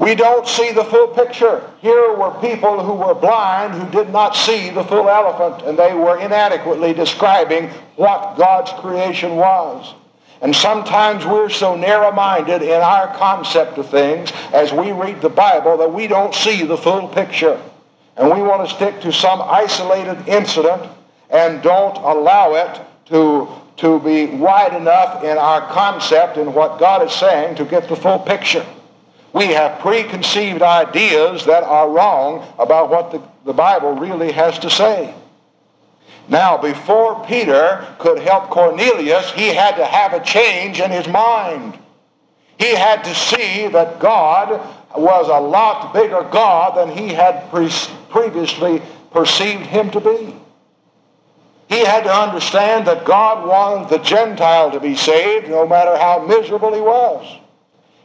We 0.00 0.14
don't 0.14 0.48
see 0.48 0.72
the 0.72 0.84
full 0.84 1.08
picture. 1.08 1.62
Here 1.82 2.14
were 2.14 2.30
people 2.40 2.82
who 2.82 2.94
were 2.94 3.14
blind 3.14 3.74
who 3.74 3.86
did 3.90 4.10
not 4.10 4.34
see 4.34 4.70
the 4.70 4.82
full 4.82 5.10
elephant, 5.10 5.68
and 5.68 5.78
they 5.78 5.92
were 5.92 6.18
inadequately 6.18 6.94
describing 6.94 7.68
what 7.96 8.38
God's 8.38 8.72
creation 8.80 9.36
was. 9.36 9.94
And 10.40 10.56
sometimes 10.56 11.26
we're 11.26 11.50
so 11.50 11.76
narrow-minded 11.76 12.62
in 12.62 12.80
our 12.80 13.14
concept 13.18 13.76
of 13.76 13.90
things 13.90 14.32
as 14.54 14.72
we 14.72 14.90
read 14.90 15.20
the 15.20 15.28
Bible 15.28 15.76
that 15.76 15.92
we 15.92 16.06
don't 16.06 16.34
see 16.34 16.64
the 16.64 16.78
full 16.78 17.06
picture. 17.08 17.60
And 18.16 18.32
we 18.32 18.40
want 18.40 18.66
to 18.66 18.74
stick 18.74 19.02
to 19.02 19.12
some 19.12 19.42
isolated 19.42 20.26
incident 20.26 20.82
and 21.28 21.62
don't 21.62 21.98
allow 21.98 22.54
it 22.54 22.80
to, 23.10 23.48
to 23.76 24.00
be 24.00 24.34
wide 24.34 24.74
enough 24.74 25.22
in 25.24 25.36
our 25.36 25.60
concept 25.70 26.38
in 26.38 26.54
what 26.54 26.78
God 26.78 27.06
is 27.06 27.12
saying 27.12 27.56
to 27.56 27.66
get 27.66 27.86
the 27.86 27.96
full 27.96 28.18
picture. 28.18 28.64
We 29.32 29.46
have 29.46 29.80
preconceived 29.80 30.62
ideas 30.62 31.44
that 31.46 31.62
are 31.62 31.88
wrong 31.88 32.46
about 32.58 32.90
what 32.90 33.12
the, 33.12 33.22
the 33.44 33.52
Bible 33.52 33.92
really 33.92 34.32
has 34.32 34.58
to 34.60 34.70
say. 34.70 35.14
Now, 36.28 36.56
before 36.56 37.24
Peter 37.26 37.86
could 37.98 38.18
help 38.20 38.50
Cornelius, 38.50 39.32
he 39.32 39.48
had 39.48 39.76
to 39.76 39.84
have 39.84 40.12
a 40.12 40.24
change 40.24 40.80
in 40.80 40.90
his 40.90 41.08
mind. 41.08 41.78
He 42.58 42.74
had 42.74 43.02
to 43.04 43.14
see 43.14 43.68
that 43.68 43.98
God 43.98 44.60
was 44.96 45.28
a 45.28 45.40
lot 45.40 45.94
bigger 45.94 46.22
God 46.30 46.76
than 46.76 46.96
he 46.96 47.08
had 47.14 47.50
pre- 47.50 47.70
previously 48.10 48.82
perceived 49.10 49.66
him 49.66 49.90
to 49.90 50.00
be. 50.00 50.36
He 51.68 51.84
had 51.84 52.04
to 52.04 52.12
understand 52.12 52.86
that 52.86 53.04
God 53.04 53.46
wanted 53.46 53.90
the 53.90 53.98
Gentile 53.98 54.72
to 54.72 54.80
be 54.80 54.96
saved 54.96 55.48
no 55.48 55.66
matter 55.66 55.96
how 55.96 56.26
miserable 56.26 56.74
he 56.74 56.80
was. 56.80 57.39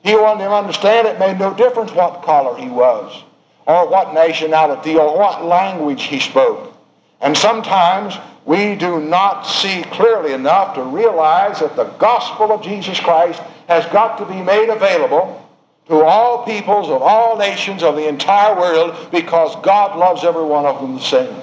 He 0.05 0.15
wanted 0.15 0.43
him 0.43 0.51
to 0.51 0.55
understand 0.55 1.07
it 1.07 1.17
made 1.17 1.39
no 1.39 1.51
difference 1.55 1.91
what 1.91 2.21
color 2.21 2.55
he 2.55 2.69
was, 2.69 3.23
or 3.65 3.89
what 3.89 4.13
nationality, 4.13 4.95
or 4.95 5.17
what 5.17 5.43
language 5.43 6.03
he 6.03 6.19
spoke. 6.19 6.77
And 7.21 7.35
sometimes 7.35 8.15
we 8.45 8.75
do 8.75 8.99
not 8.99 9.47
see 9.47 9.81
clearly 9.85 10.33
enough 10.33 10.75
to 10.75 10.83
realize 10.83 11.59
that 11.59 11.75
the 11.75 11.85
gospel 11.97 12.51
of 12.51 12.61
Jesus 12.61 12.99
Christ 12.99 13.41
has 13.67 13.83
got 13.87 14.19
to 14.19 14.25
be 14.27 14.39
made 14.43 14.69
available 14.69 15.43
to 15.87 16.03
all 16.03 16.45
peoples 16.45 16.87
of 16.89 17.01
all 17.01 17.35
nations 17.35 17.81
of 17.81 17.95
the 17.95 18.07
entire 18.07 18.55
world 18.55 19.09
because 19.11 19.55
God 19.63 19.97
loves 19.97 20.23
every 20.23 20.43
one 20.43 20.67
of 20.67 20.79
them 20.81 20.93
the 20.93 21.01
same. 21.01 21.35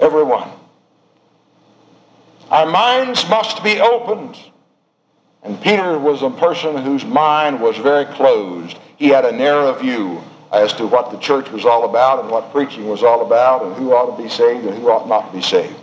Every 0.00 0.22
one. 0.22 0.50
Our 2.50 2.66
minds 2.66 3.26
must 3.30 3.64
be 3.64 3.80
opened 3.80 4.36
and 5.46 5.60
Peter 5.62 5.96
was 5.96 6.22
a 6.22 6.30
person 6.30 6.76
whose 6.76 7.04
mind 7.04 7.60
was 7.60 7.76
very 7.76 8.04
closed. 8.04 8.76
He 8.96 9.08
had 9.08 9.24
a 9.24 9.30
narrow 9.30 9.72
view 9.74 10.20
as 10.52 10.72
to 10.74 10.88
what 10.88 11.12
the 11.12 11.18
church 11.18 11.50
was 11.50 11.64
all 11.64 11.88
about 11.88 12.20
and 12.20 12.30
what 12.30 12.50
preaching 12.50 12.88
was 12.88 13.04
all 13.04 13.24
about 13.24 13.62
and 13.64 13.76
who 13.76 13.92
ought 13.92 14.16
to 14.16 14.22
be 14.22 14.28
saved 14.28 14.66
and 14.66 14.76
who 14.76 14.90
ought 14.90 15.08
not 15.08 15.30
to 15.30 15.36
be 15.36 15.42
saved. 15.42 15.76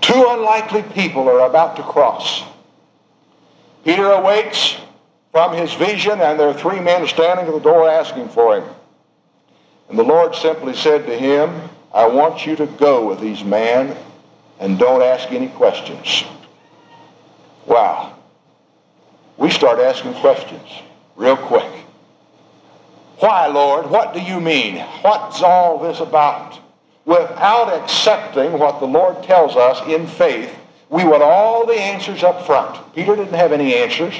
Two 0.00 0.26
unlikely 0.30 0.82
people 0.94 1.28
are 1.28 1.46
about 1.48 1.76
to 1.76 1.82
cross. 1.84 2.42
Peter 3.84 4.10
awakes 4.10 4.76
from 5.30 5.56
his 5.56 5.72
vision 5.74 6.20
and 6.20 6.38
there 6.38 6.48
are 6.48 6.54
three 6.54 6.80
men 6.80 7.06
standing 7.06 7.46
at 7.46 7.52
the 7.52 7.60
door 7.60 7.88
asking 7.88 8.28
for 8.28 8.56
him. 8.56 8.64
And 9.88 9.96
the 9.96 10.02
Lord 10.02 10.34
simply 10.34 10.74
said 10.74 11.06
to 11.06 11.16
him, 11.16 11.70
I 11.94 12.08
want 12.08 12.46
you 12.46 12.56
to 12.56 12.66
go 12.66 13.06
with 13.06 13.20
these 13.20 13.44
men 13.44 13.96
and 14.58 14.76
don't 14.76 15.02
ask 15.02 15.30
any 15.30 15.48
questions. 15.48 16.24
Wow. 17.64 18.17
We 19.38 19.50
start 19.50 19.78
asking 19.78 20.14
questions 20.14 20.68
real 21.16 21.36
quick. 21.36 21.72
Why, 23.20 23.46
Lord? 23.46 23.90
What 23.90 24.12
do 24.12 24.20
you 24.20 24.40
mean? 24.40 24.76
What's 25.02 25.42
all 25.42 25.78
this 25.78 26.00
about? 26.00 26.58
Without 27.04 27.72
accepting 27.72 28.58
what 28.58 28.80
the 28.80 28.86
Lord 28.86 29.22
tells 29.22 29.56
us 29.56 29.80
in 29.88 30.06
faith, 30.06 30.54
we 30.90 31.04
want 31.04 31.22
all 31.22 31.66
the 31.66 31.74
answers 31.74 32.22
up 32.22 32.46
front. 32.46 32.94
Peter 32.94 33.16
didn't 33.16 33.34
have 33.34 33.52
any 33.52 33.74
answers. 33.74 34.14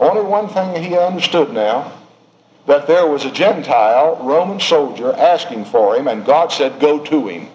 Only 0.00 0.22
one 0.22 0.48
thing 0.48 0.82
he 0.82 0.96
understood 0.96 1.52
now 1.52 1.92
that 2.66 2.86
there 2.86 3.06
was 3.06 3.24
a 3.24 3.30
Gentile 3.30 4.16
Roman 4.22 4.60
soldier 4.60 5.12
asking 5.12 5.66
for 5.66 5.96
him, 5.96 6.08
and 6.08 6.24
God 6.24 6.50
said, 6.50 6.80
Go 6.80 6.98
to 7.04 7.28
him. 7.28 7.48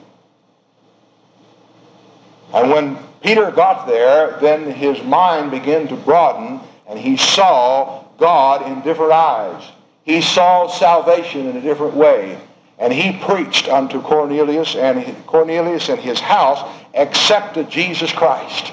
And 2.54 2.69
when 2.69 2.98
Peter 3.21 3.51
got 3.51 3.88
there, 3.88 4.39
then 4.39 4.71
his 4.71 5.03
mind 5.03 5.51
began 5.51 5.88
to 5.88 5.95
broaden, 5.95 6.62
and 6.88 6.97
he 6.97 7.17
saw 7.17 8.03
God 8.17 8.65
in 8.65 8.82
different 8.82 9.12
eyes. 9.12 9.63
He 10.03 10.21
saw 10.21 10.67
salvation 10.67 11.47
in 11.47 11.58
a 11.58 11.62
different 11.62 11.95
way. 11.95 12.39
And 12.77 12.93
he 12.93 13.19
preached 13.25 13.67
unto 13.67 14.01
Cornelius, 14.01 14.75
and 14.75 15.25
Cornelius 15.27 15.89
and 15.89 15.99
his 15.99 16.19
house 16.19 16.63
accepted 16.93 17.69
Jesus 17.69 18.12
Christ. 18.12 18.71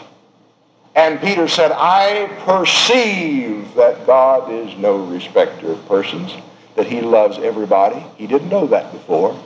And 0.94 1.20
Peter 1.20 1.48
said, 1.48 1.72
I 1.72 2.26
perceive 2.46 3.74
that 3.74 4.06
God 4.06 4.50
is 4.50 4.78
no 4.78 4.96
respecter 5.04 5.72
of 5.72 5.86
persons, 5.88 6.32
that 6.76 6.86
he 6.86 7.00
loves 7.00 7.38
everybody. 7.38 8.02
He 8.16 8.26
didn't 8.28 8.48
know 8.48 8.68
that 8.68 8.92
before. 8.92 9.38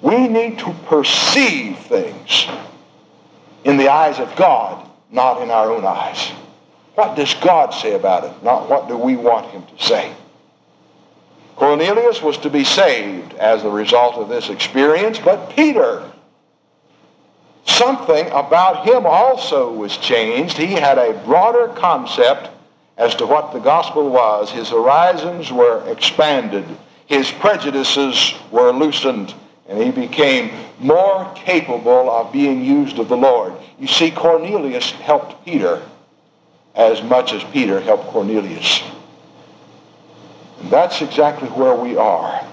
We 0.00 0.28
need 0.28 0.60
to 0.60 0.72
perceive 0.86 1.78
things 1.80 2.46
in 3.64 3.76
the 3.76 3.88
eyes 3.88 4.18
of 4.18 4.34
God, 4.36 4.88
not 5.10 5.42
in 5.42 5.50
our 5.50 5.70
own 5.70 5.84
eyes. 5.84 6.30
What 6.94 7.16
does 7.16 7.32
God 7.34 7.70
say 7.70 7.94
about 7.94 8.24
it? 8.24 8.42
Not 8.42 8.68
what 8.68 8.88
do 8.88 8.96
we 8.96 9.16
want 9.16 9.50
him 9.50 9.64
to 9.64 9.84
say. 9.84 10.12
Cornelius 11.56 12.22
was 12.22 12.38
to 12.38 12.50
be 12.50 12.64
saved 12.64 13.34
as 13.34 13.64
a 13.64 13.70
result 13.70 14.14
of 14.14 14.28
this 14.28 14.48
experience, 14.48 15.18
but 15.18 15.50
Peter 15.56 16.08
something 17.64 18.26
about 18.30 18.86
him 18.86 19.06
also 19.06 19.72
was 19.72 19.96
changed. 19.98 20.56
He 20.56 20.72
had 20.72 20.98
a 20.98 21.12
broader 21.24 21.68
concept 21.68 22.50
as 22.96 23.14
to 23.16 23.26
what 23.26 23.52
the 23.52 23.60
gospel 23.60 24.08
was. 24.08 24.50
His 24.50 24.70
horizons 24.70 25.52
were 25.52 25.88
expanded, 25.88 26.64
his 27.06 27.30
prejudices 27.30 28.34
were 28.50 28.72
loosened, 28.72 29.34
and 29.68 29.80
he 29.80 29.90
became 29.90 30.50
more 30.80 31.32
capable 31.34 32.10
of 32.10 32.32
being 32.32 32.64
used 32.64 32.98
of 32.98 33.08
the 33.08 33.16
Lord. 33.16 33.52
You 33.78 33.86
see, 33.86 34.10
Cornelius 34.10 34.90
helped 34.90 35.44
Peter 35.44 35.82
as 36.74 37.02
much 37.02 37.32
as 37.32 37.42
Peter 37.44 37.80
helped 37.80 38.06
Cornelius. 38.08 38.82
And 40.60 40.70
that's 40.70 41.02
exactly 41.02 41.48
where 41.48 41.74
we 41.74 41.96
are. 41.96 42.44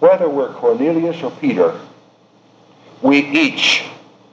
Whether 0.00 0.28
we're 0.28 0.52
Cornelius 0.52 1.22
or 1.22 1.30
Peter, 1.30 1.78
we 3.02 3.18
each 3.18 3.84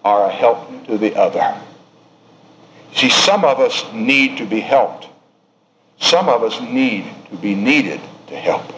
are 0.03 0.29
a 0.29 0.31
help 0.31 0.85
to 0.87 0.97
the 0.97 1.15
other. 1.15 1.59
See, 2.93 3.09
some 3.09 3.45
of 3.45 3.59
us 3.59 3.91
need 3.93 4.37
to 4.37 4.45
be 4.45 4.59
helped. 4.59 5.07
Some 5.99 6.29
of 6.29 6.43
us 6.43 6.59
need 6.61 7.05
to 7.29 7.37
be 7.37 7.55
needed 7.55 8.01
to 8.27 8.35
help. 8.35 8.73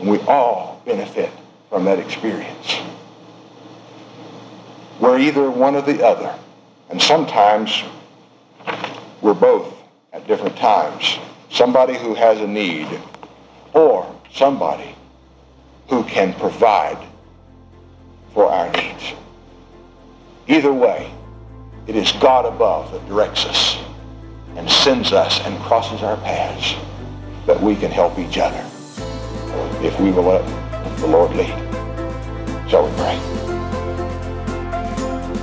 And 0.00 0.08
we 0.08 0.18
all 0.20 0.82
benefit 0.84 1.30
from 1.68 1.84
that 1.84 1.98
experience. 1.98 2.76
We're 5.02 5.18
either 5.18 5.50
one 5.50 5.74
or 5.74 5.82
the 5.82 6.06
other. 6.06 6.32
And 6.88 7.02
sometimes 7.02 7.82
we're 9.20 9.34
both 9.34 9.74
at 10.12 10.28
different 10.28 10.56
times. 10.56 11.18
Somebody 11.50 11.98
who 11.98 12.14
has 12.14 12.40
a 12.40 12.46
need 12.46 12.86
or 13.74 14.06
somebody 14.32 14.94
who 15.88 16.04
can 16.04 16.32
provide 16.34 17.04
for 18.32 18.46
our 18.46 18.70
needs. 18.70 19.12
Either 20.46 20.72
way, 20.72 21.12
it 21.88 21.96
is 21.96 22.12
God 22.12 22.46
above 22.46 22.92
that 22.92 23.04
directs 23.08 23.44
us 23.44 23.78
and 24.54 24.70
sends 24.70 25.12
us 25.12 25.40
and 25.40 25.58
crosses 25.62 26.04
our 26.04 26.16
paths 26.18 26.76
that 27.46 27.60
we 27.60 27.74
can 27.74 27.90
help 27.90 28.20
each 28.20 28.38
other 28.38 28.64
if 29.84 29.98
we 29.98 30.12
will 30.12 30.22
let 30.22 30.98
the 30.98 31.08
Lord 31.08 31.32
lead. 31.32 31.58
Shall 32.70 32.88
we 32.88 32.96
pray? 32.96 33.41